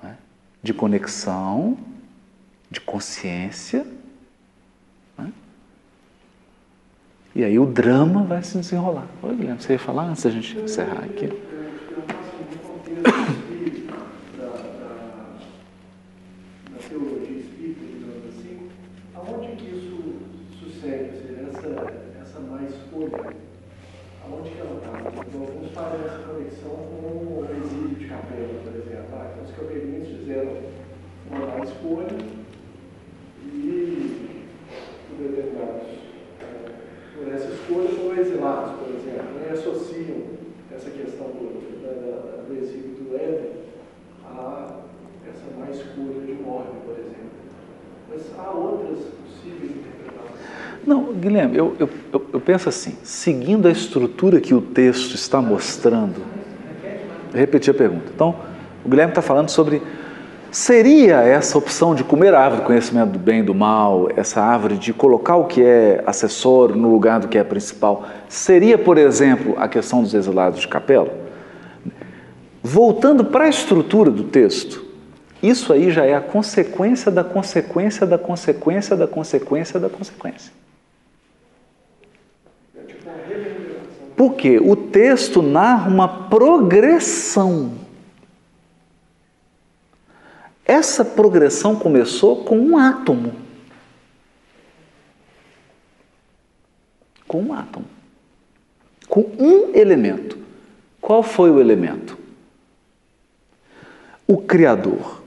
né? 0.03 0.17
de 0.63 0.73
conexão, 0.73 1.77
de 2.75 2.81
consciência. 2.81 3.87
Né? 5.17 5.33
E 7.35 7.45
aí 7.45 7.59
o 7.59 7.67
drama 7.67 8.25
vai 8.25 8.43
se 8.43 8.59
desenrolar. 8.59 9.07
Oi, 9.23 9.35
Guilherme, 9.35 9.63
você 9.63 9.75
ia 9.75 9.79
falar 9.79 10.05
antes 10.05 10.25
da 10.25 10.31
gente 10.31 10.59
encerrar 10.59 11.05
aqui? 11.05 11.31
Aonde 24.25 24.51
que 24.51 24.61
ela 24.61 24.77
está? 24.79 24.91
Alguns 25.37 25.71
fazem 25.73 26.07
essa 26.07 26.19
conexão 26.19 26.71
com 26.71 27.07
o 27.41 27.47
resíduo 27.47 27.95
de 27.95 28.07
capela, 28.07 28.55
por 28.63 28.75
exemplo. 28.75 29.09
Ah, 29.13 29.31
então 29.33 29.45
os 29.45 29.51
capelinhos 29.51 30.09
fizeram 30.09 30.57
uma 31.31 31.47
má 31.47 31.65
escolha 31.65 32.17
e 33.47 34.41
por 35.09 35.29
determinados, 35.29 35.89
eh, 36.41 36.71
por 37.17 37.33
essa 37.33 37.49
escolha 37.53 37.89
foram 37.89 38.19
exilados, 38.19 38.73
por 38.81 38.89
exemplo, 38.89 39.41
e 39.47 39.53
associam 39.53 40.23
essa 40.75 40.91
questão 40.91 41.27
do, 41.29 41.83
da, 41.83 41.93
da, 41.93 42.43
do 42.43 42.55
exílio 42.57 42.97
do 42.97 43.17
Éden 43.17 43.53
a 44.25 44.81
essa 45.29 45.59
má 45.59 45.71
escolha 45.71 46.27
de 46.27 46.33
morte, 46.43 46.73
por 46.85 46.99
exemplo. 46.99 47.15
Mas 48.09 48.23
há 48.39 48.51
outras 48.51 48.99
possíveis 48.99 49.71
interpretações. 49.71 50.87
Não, 50.87 51.14
Guilherme, 51.25 51.57
eu, 51.57 51.75
eu, 51.79 51.89
eu, 52.33 52.41
penso 52.41 52.69
assim, 52.69 52.97
seguindo 53.03 53.67
a 53.67 53.71
estrutura 53.71 54.41
que 54.41 54.55
o 54.55 54.61
texto 54.61 55.15
está 55.15 55.41
mostrando, 55.41 56.23
eu 57.33 57.39
repeti 57.39 57.71
a 57.71 57.75
pergunta. 57.75 58.13
Então, 58.15 58.37
o 58.85 58.89
Guilherme 58.89 59.13
está 59.13 59.23
falando 59.23 59.49
sobre 59.49 59.83
seria 60.51 61.23
essa 61.23 61.59
opção 61.59 61.95
de 61.95 62.05
comer 62.05 62.33
a 62.33 62.41
árvore 62.41 62.63
do 62.63 62.67
conhecimento 62.67 63.11
do 63.11 63.19
bem 63.19 63.41
e 63.41 63.43
do 63.43 63.55
mal, 63.55 64.09
essa 64.15 64.41
árvore 64.41 64.79
de 64.79 64.93
colocar 64.93 65.37
o 65.37 65.47
que 65.47 65.63
é 65.63 66.05
acessório 66.07 66.77
no 66.77 66.93
lugar 66.93 67.19
do 67.19 67.27
que 67.27 67.37
é 67.37 67.43
principal, 67.43 68.07
seria, 68.29 68.79
por 68.79 68.97
exemplo, 68.97 69.55
a 69.59 69.67
questão 69.67 70.03
dos 70.03 70.15
exilados 70.15 70.61
de 70.61 70.69
capela? 70.69 71.13
Voltando 72.63 73.25
para 73.25 73.45
a 73.45 73.49
estrutura 73.49 74.11
do 74.11 74.25
texto, 74.25 74.85
isso 75.43 75.73
aí 75.73 75.91
já 75.91 76.05
é 76.05 76.15
a 76.15 76.21
consequência 76.21 77.11
da 77.11 77.25
consequência 77.25 78.07
da 78.07 78.17
consequência 78.17 78.97
da 78.97 79.07
consequência 79.07 79.81
da 79.81 79.89
consequência. 79.89 80.64
Porque 84.17 84.59
o 84.59 84.77
texto 84.77 85.43
narra 85.43 85.89
uma 85.89 86.09
progressão. 86.29 87.73
Essa 90.65 91.05
progressão 91.05 91.77
começou 91.77 92.45
com 92.45 92.59
um 92.59 92.79
átomo. 92.79 93.35
Com 97.27 97.43
um 97.43 97.53
átomo. 97.53 97.87
Com 99.09 99.21
um 99.39 99.75
elemento. 99.75 100.39
Qual 101.01 101.23
foi 101.23 101.51
o 101.51 101.61
elemento? 101.61 102.17
O 104.27 104.39
Criador 104.39 105.23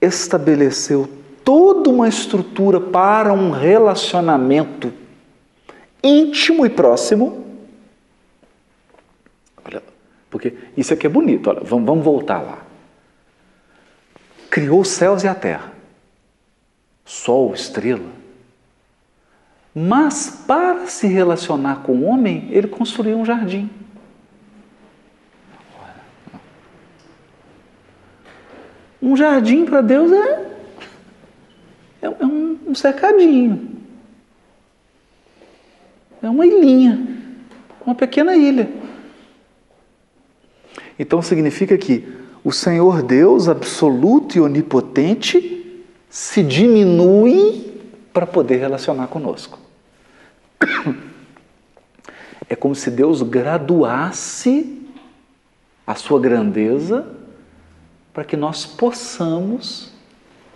estabeleceu 0.00 1.08
toda 1.42 1.88
uma 1.88 2.06
estrutura 2.06 2.78
para 2.78 3.32
um 3.32 3.50
relacionamento 3.50 4.92
íntimo 6.02 6.66
e 6.66 6.68
próximo 6.68 7.47
porque 10.38 10.54
isso 10.76 10.94
aqui 10.94 11.04
é 11.04 11.10
bonito, 11.10 11.50
olha, 11.50 11.60
vamos, 11.64 11.84
vamos 11.84 12.04
voltar 12.04 12.40
lá. 12.40 12.58
Criou 14.48 14.82
os 14.82 14.88
céus 14.88 15.24
e 15.24 15.28
a 15.28 15.34
terra, 15.34 15.72
sol, 17.04 17.52
estrela. 17.52 18.08
Mas 19.74 20.44
para 20.46 20.86
se 20.86 21.08
relacionar 21.08 21.82
com 21.82 21.92
o 21.92 22.04
homem, 22.04 22.46
ele 22.52 22.68
construiu 22.68 23.18
um 23.18 23.24
jardim. 23.24 23.68
Um 29.02 29.16
jardim 29.16 29.64
para 29.64 29.80
Deus 29.80 30.12
é, 30.12 30.52
é, 32.02 32.06
é 32.06 32.24
um, 32.24 32.58
um 32.68 32.74
cercadinho. 32.76 33.76
É 36.22 36.28
uma 36.28 36.46
ilhinha, 36.46 37.06
uma 37.84 37.94
pequena 37.96 38.36
ilha. 38.36 38.77
Então 40.98 41.22
significa 41.22 41.78
que 41.78 42.06
o 42.42 42.52
Senhor 42.52 43.02
Deus 43.02 43.48
absoluto 43.48 44.36
e 44.36 44.40
onipotente 44.40 45.84
se 46.10 46.42
diminui 46.42 47.72
para 48.12 48.26
poder 48.26 48.56
relacionar 48.56 49.06
conosco. 49.08 49.58
É 52.48 52.56
como 52.56 52.74
se 52.74 52.90
Deus 52.90 53.22
graduasse 53.22 54.82
a 55.86 55.94
sua 55.94 56.18
grandeza 56.18 57.06
para 58.12 58.24
que 58.24 58.36
nós 58.36 58.64
possamos 58.64 59.92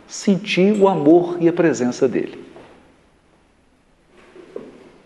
sentir 0.09 0.72
o 0.80 0.88
amor 0.88 1.36
e 1.40 1.49
a 1.49 1.53
presença 1.53 2.09
dele. 2.09 2.43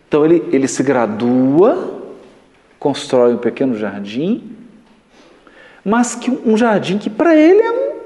Então 0.09 0.25
ele, 0.25 0.49
ele 0.53 0.69
se 0.69 0.83
gradua, 0.83 2.03
constrói 2.79 3.35
um 3.35 3.39
pequeno 3.39 3.77
jardim 3.77 4.56
mas 5.87 6.17
que 6.17 6.29
um 6.29 6.57
jardim 6.57 6.99
que 6.99 7.09
para 7.09 7.37
ele 7.37 7.63
é 7.63 7.71
um, 7.71 8.01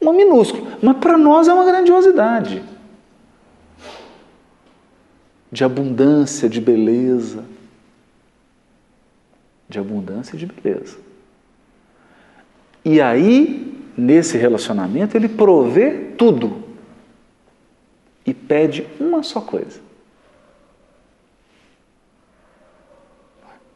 uma 0.00 0.12
minúscula, 0.12 0.78
mas 0.80 0.96
para 0.98 1.18
nós 1.18 1.48
é 1.48 1.52
uma 1.52 1.64
grandiosidade 1.64 2.62
de 5.50 5.64
abundância, 5.64 6.48
de 6.48 6.60
beleza, 6.60 7.44
de 9.68 9.80
abundância 9.80 10.36
e 10.36 10.38
de 10.38 10.46
beleza. 10.46 10.96
E 12.84 13.00
aí, 13.00 13.76
nesse 13.96 14.38
relacionamento, 14.38 15.16
ele 15.16 15.28
provê 15.28 16.12
tudo 16.16 16.62
e 18.24 18.32
pede 18.32 18.86
uma 19.00 19.24
só 19.24 19.40
coisa. 19.40 19.80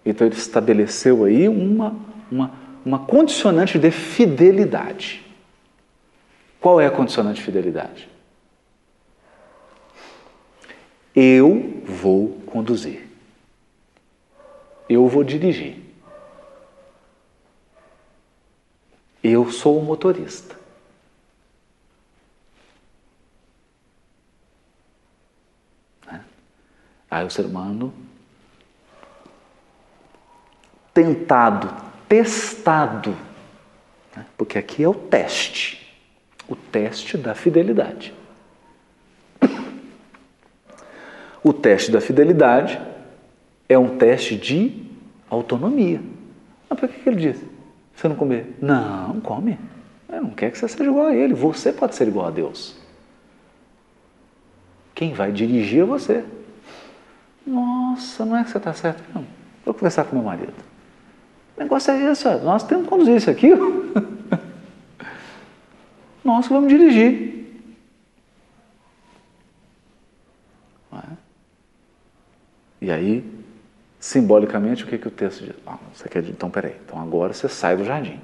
Então 0.06 0.24
ele 0.24 0.36
estabeleceu 0.36 1.24
aí 1.24 1.48
uma, 1.48 1.96
uma 2.30 2.67
uma 2.88 3.00
condicionante 3.00 3.78
de 3.78 3.90
fidelidade. 3.90 5.22
Qual 6.58 6.80
é 6.80 6.86
a 6.86 6.90
condicionante 6.90 7.38
de 7.38 7.44
fidelidade? 7.44 8.08
Eu 11.14 11.82
vou 11.84 12.40
conduzir. 12.46 13.06
Eu 14.88 15.06
vou 15.06 15.22
dirigir. 15.22 15.76
Eu 19.22 19.50
sou 19.52 19.78
o 19.78 19.84
motorista. 19.84 20.56
Né? 26.06 26.24
Aí 27.10 27.26
o 27.26 27.30
ser 27.30 27.44
humano, 27.44 27.92
tentado 30.94 31.87
testado, 32.08 33.16
né? 34.16 34.24
porque 34.36 34.58
aqui 34.58 34.82
é 34.82 34.88
o 34.88 34.94
teste, 34.94 35.96
o 36.48 36.56
teste 36.56 37.16
da 37.16 37.34
fidelidade. 37.34 38.14
O 41.42 41.52
teste 41.52 41.90
da 41.90 42.00
fidelidade 42.00 42.80
é 43.68 43.78
um 43.78 43.96
teste 43.96 44.36
de 44.36 44.86
autonomia. 45.30 46.00
Mas 46.68 46.80
por 46.80 46.88
que 46.88 47.08
ele 47.08 47.16
disse? 47.16 47.46
Você 47.94 48.08
não 48.08 48.16
comer? 48.16 48.56
Não, 48.60 49.20
come. 49.20 49.58
Não 50.08 50.30
quer 50.30 50.50
que 50.50 50.58
você 50.58 50.68
seja 50.68 50.90
igual 50.90 51.06
a 51.06 51.14
ele. 51.14 51.34
Você 51.34 51.72
pode 51.72 51.94
ser 51.94 52.08
igual 52.08 52.26
a 52.26 52.30
Deus. 52.30 52.76
Quem 54.94 55.12
vai 55.12 55.30
dirigir 55.30 55.82
é 55.82 55.84
você. 55.84 56.24
Nossa, 57.46 58.24
não 58.24 58.36
é 58.36 58.44
que 58.44 58.50
você 58.50 58.58
está 58.58 58.72
certo? 58.72 59.02
Não. 59.14 59.24
Vou 59.64 59.74
conversar 59.74 60.04
com 60.04 60.16
meu 60.16 60.24
marido. 60.24 60.52
O 61.58 61.62
negócio 61.64 61.90
é 61.90 62.12
esse, 62.12 62.24
nós 62.36 62.62
temos 62.62 62.84
que 62.84 62.90
conduzir 62.90 63.16
isso 63.16 63.28
aqui. 63.28 63.48
nós 66.24 66.46
vamos 66.46 66.68
dirigir. 66.68 67.58
É? 70.92 70.98
E 72.80 72.92
aí, 72.92 73.24
simbolicamente, 73.98 74.84
o 74.84 74.86
que, 74.86 74.98
que 74.98 75.08
o 75.08 75.10
texto 75.10 75.44
diz? 75.44 75.56
Ah, 75.66 75.78
você 75.92 76.08
quer, 76.08 76.22
então, 76.28 76.48
peraí, 76.48 76.76
então 76.86 77.00
agora 77.00 77.32
você 77.32 77.48
sai 77.48 77.76
do 77.76 77.84
jardim. 77.84 78.20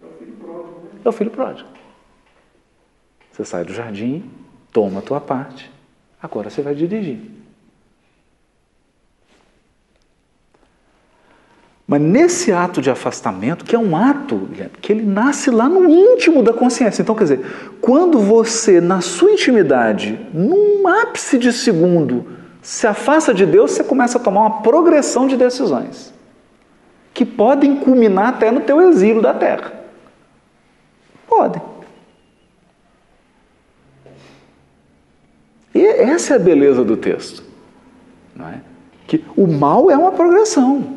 É 0.00 0.06
o 0.06 0.10
filho 0.16 0.32
pródigo. 0.38 0.80
Né? 0.80 1.00
É 1.04 1.08
o 1.08 1.12
filho 1.12 1.30
pródigo. 1.30 1.68
Você 3.32 3.44
sai 3.44 3.66
do 3.66 3.74
jardim, 3.74 4.30
toma 4.72 5.00
a 5.00 5.02
tua 5.02 5.20
parte, 5.20 5.70
agora 6.22 6.48
você 6.48 6.62
vai 6.62 6.74
dirigir. 6.74 7.43
Mas 11.94 12.02
nesse 12.02 12.50
ato 12.50 12.82
de 12.82 12.90
afastamento, 12.90 13.64
que 13.64 13.76
é 13.76 13.78
um 13.78 13.96
ato 13.96 14.48
que 14.82 14.90
ele 14.90 15.06
nasce 15.06 15.48
lá 15.48 15.68
no 15.68 15.88
íntimo 15.88 16.42
da 16.42 16.52
consciência. 16.52 17.02
Então, 17.02 17.14
quer 17.14 17.22
dizer, 17.22 17.46
quando 17.80 18.18
você, 18.18 18.80
na 18.80 19.00
sua 19.00 19.30
intimidade, 19.30 20.18
num 20.34 20.88
ápice 20.88 21.38
de 21.38 21.52
segundo, 21.52 22.26
se 22.60 22.84
afasta 22.84 23.32
de 23.32 23.46
Deus, 23.46 23.70
você 23.70 23.84
começa 23.84 24.18
a 24.18 24.20
tomar 24.20 24.40
uma 24.40 24.60
progressão 24.60 25.28
de 25.28 25.36
decisões 25.36 26.12
que 27.12 27.24
podem 27.24 27.76
culminar 27.76 28.30
até 28.30 28.50
no 28.50 28.62
teu 28.62 28.80
exílio 28.88 29.22
da 29.22 29.32
terra. 29.32 29.72
Podem. 31.28 31.62
E 35.72 35.80
essa 35.80 36.32
é 36.32 36.36
a 36.38 36.40
beleza 36.40 36.82
do 36.82 36.96
texto. 36.96 37.44
Não 38.34 38.48
é? 38.48 38.60
que 39.06 39.24
o 39.36 39.46
mal 39.46 39.90
é 39.90 39.96
uma 39.96 40.12
progressão. 40.12 40.93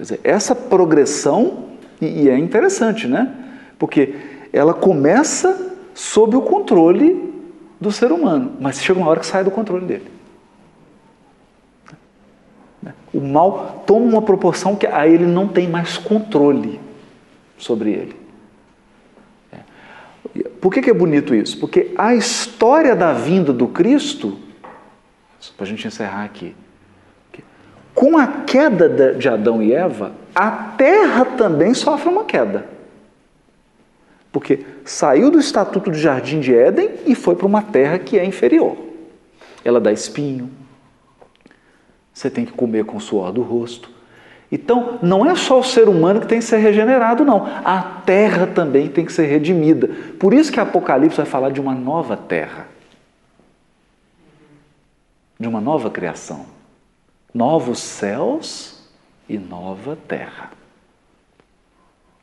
Quer 0.00 0.04
dizer, 0.04 0.20
essa 0.24 0.54
progressão, 0.54 1.64
e, 2.00 2.22
e 2.22 2.28
é 2.30 2.38
interessante, 2.38 3.06
né? 3.06 3.34
Porque 3.78 4.14
ela 4.50 4.72
começa 4.72 5.76
sob 5.92 6.34
o 6.34 6.40
controle 6.40 7.30
do 7.78 7.92
ser 7.92 8.10
humano, 8.10 8.52
mas 8.58 8.80
chega 8.80 8.98
uma 8.98 9.10
hora 9.10 9.20
que 9.20 9.26
sai 9.26 9.44
do 9.44 9.50
controle 9.50 9.84
dele. 9.84 10.10
O 13.12 13.20
mal 13.20 13.84
toma 13.86 14.06
uma 14.06 14.22
proporção 14.22 14.74
que 14.74 14.86
aí 14.86 15.12
ele 15.12 15.26
não 15.26 15.46
tem 15.46 15.68
mais 15.68 15.98
controle 15.98 16.80
sobre 17.58 17.90
ele. 17.90 18.16
É. 19.52 20.48
Por 20.62 20.72
que, 20.72 20.80
que 20.80 20.88
é 20.88 20.94
bonito 20.94 21.34
isso? 21.34 21.60
Porque 21.60 21.92
a 21.98 22.14
história 22.14 22.96
da 22.96 23.12
vinda 23.12 23.52
do 23.52 23.68
Cristo, 23.68 24.38
para 25.58 25.66
a 25.66 25.68
gente 25.68 25.86
encerrar 25.86 26.24
aqui, 26.24 26.56
com 27.94 28.16
a 28.16 28.26
queda 28.26 29.14
de 29.14 29.28
Adão 29.28 29.62
e 29.62 29.72
Eva, 29.72 30.12
a 30.34 30.50
terra 30.50 31.24
também 31.24 31.74
sofre 31.74 32.08
uma 32.08 32.24
queda. 32.24 32.66
Porque 34.32 34.64
saiu 34.84 35.30
do 35.30 35.40
estatuto 35.40 35.90
do 35.90 35.96
jardim 35.96 36.40
de 36.40 36.54
Éden 36.54 36.90
e 37.06 37.14
foi 37.14 37.34
para 37.34 37.46
uma 37.46 37.62
terra 37.62 37.98
que 37.98 38.18
é 38.18 38.24
inferior. 38.24 38.76
Ela 39.64 39.80
dá 39.80 39.92
espinho, 39.92 40.50
você 42.14 42.30
tem 42.30 42.44
que 42.44 42.52
comer 42.52 42.84
com 42.84 42.96
o 42.96 43.00
suor 43.00 43.32
do 43.32 43.42
rosto. 43.42 43.90
Então, 44.52 44.98
não 45.00 45.24
é 45.24 45.34
só 45.36 45.60
o 45.60 45.64
ser 45.64 45.88
humano 45.88 46.20
que 46.20 46.26
tem 46.26 46.38
que 46.38 46.44
ser 46.44 46.56
regenerado, 46.58 47.24
não. 47.24 47.46
A 47.64 47.82
terra 48.04 48.46
também 48.46 48.88
tem 48.88 49.04
que 49.04 49.12
ser 49.12 49.26
redimida. 49.26 49.88
Por 50.18 50.34
isso 50.34 50.50
que 50.50 50.58
Apocalipse 50.58 51.16
vai 51.16 51.26
falar 51.26 51.50
de 51.50 51.60
uma 51.60 51.74
nova 51.74 52.16
terra, 52.16 52.66
de 55.38 55.46
uma 55.46 55.60
nova 55.60 55.88
criação 55.88 56.59
novos 57.32 57.78
céus 57.78 58.80
e 59.28 59.38
nova 59.38 59.96
terra. 60.08 60.50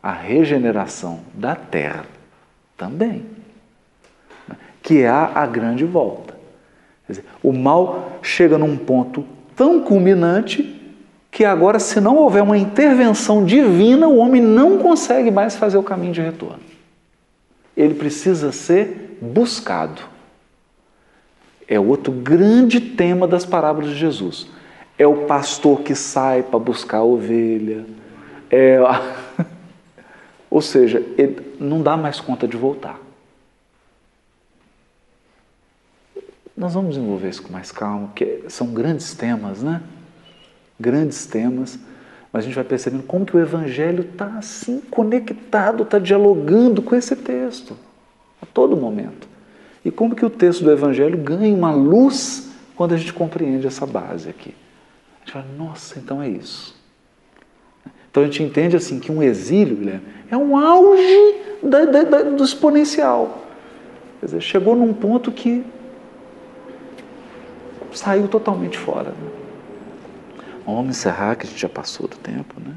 A 0.01 0.11
regeneração 0.11 1.21
da 1.33 1.55
terra 1.55 2.05
também, 2.77 3.25
né? 4.47 4.55
que 4.81 4.99
é 5.01 5.09
a 5.09 5.45
grande 5.45 5.85
volta. 5.85 6.37
Dizer, 7.07 7.25
o 7.41 7.51
mal 7.51 8.19
chega 8.21 8.57
num 8.57 8.77
ponto 8.77 9.25
tão 9.55 9.81
culminante 9.81 10.75
que 11.31 11.45
agora, 11.45 11.79
se 11.79 11.99
não 11.99 12.17
houver 12.17 12.43
uma 12.43 12.57
intervenção 12.57 13.45
divina, 13.45 14.07
o 14.07 14.17
homem 14.17 14.41
não 14.41 14.77
consegue 14.77 15.31
mais 15.31 15.55
fazer 15.55 15.77
o 15.77 15.83
caminho 15.83 16.13
de 16.13 16.21
retorno. 16.21 16.59
Ele 17.75 17.93
precisa 17.93 18.51
ser 18.51 19.17
buscado. 19.21 20.01
É 21.67 21.79
outro 21.79 22.11
grande 22.11 22.79
tema 22.79 23.27
das 23.27 23.45
parábolas 23.45 23.89
de 23.89 23.95
Jesus 23.95 24.47
é 24.97 25.05
o 25.05 25.25
pastor 25.25 25.81
que 25.81 25.93
sai 25.93 26.41
para 26.41 26.57
buscar 26.57 26.97
a 26.97 27.03
ovelha. 27.03 27.85
É... 28.49 28.79
Ou 30.49 30.61
seja, 30.61 30.99
ele 31.17 31.55
não 31.59 31.81
dá 31.81 31.95
mais 31.95 32.19
conta 32.19 32.47
de 32.47 32.57
voltar. 32.57 32.99
Nós 36.55 36.73
vamos 36.73 36.95
desenvolver 36.95 37.29
isso 37.29 37.43
com 37.43 37.53
mais 37.53 37.71
calma, 37.71 38.07
porque 38.07 38.43
são 38.47 38.67
grandes 38.73 39.13
temas, 39.13 39.61
né? 39.61 39.81
Grandes 40.79 41.27
temas, 41.27 41.77
mas 42.33 42.43
a 42.43 42.47
gente 42.47 42.55
vai 42.55 42.63
percebendo 42.63 43.03
como 43.03 43.25
que 43.25 43.37
o 43.37 43.39
Evangelho 43.39 44.03
está 44.03 44.25
assim 44.37 44.81
conectado, 44.89 45.83
está 45.83 45.99
dialogando 45.99 46.81
com 46.81 46.95
esse 46.95 47.15
texto 47.15 47.77
a 48.41 48.45
todo 48.47 48.75
momento. 48.75 49.27
E 49.85 49.91
como 49.91 50.15
que 50.15 50.25
o 50.25 50.29
texto 50.29 50.63
do 50.63 50.71
Evangelho 50.71 51.17
ganha 51.17 51.55
uma 51.55 51.71
luz 51.71 52.49
quando 52.75 52.95
a 52.95 52.97
gente 52.97 53.13
compreende 53.13 53.67
essa 53.67 53.85
base 53.85 54.27
aqui 54.29 54.55
gente 55.27 55.31
fala, 55.33 55.45
nossa, 55.57 55.99
então 55.99 56.21
é 56.21 56.29
isso. 56.29 56.73
Então 58.09 58.23
a 58.23 58.25
gente 58.25 58.41
entende 58.41 58.77
assim 58.77 58.99
que 58.99 59.11
um 59.11 59.21
exílio, 59.21 59.75
Guilherme, 59.75 60.05
é 60.31 60.37
um 60.37 60.57
auge 60.57 61.35
da, 61.61 61.85
da, 61.85 62.03
da, 62.03 62.23
do 62.23 62.43
exponencial. 62.43 63.45
Quer 64.19 64.27
dizer, 64.27 64.41
chegou 64.41 64.75
num 64.75 64.93
ponto 64.93 65.31
que 65.31 65.65
saiu 67.91 68.27
totalmente 68.27 68.77
fora. 68.77 69.09
Né? 69.09 69.29
Vamos 70.65 70.97
encerrar, 70.97 71.35
que 71.35 71.45
a 71.45 71.49
gente 71.49 71.59
já 71.59 71.69
passou 71.69 72.07
do 72.07 72.17
tempo, 72.17 72.55
né? 72.59 72.75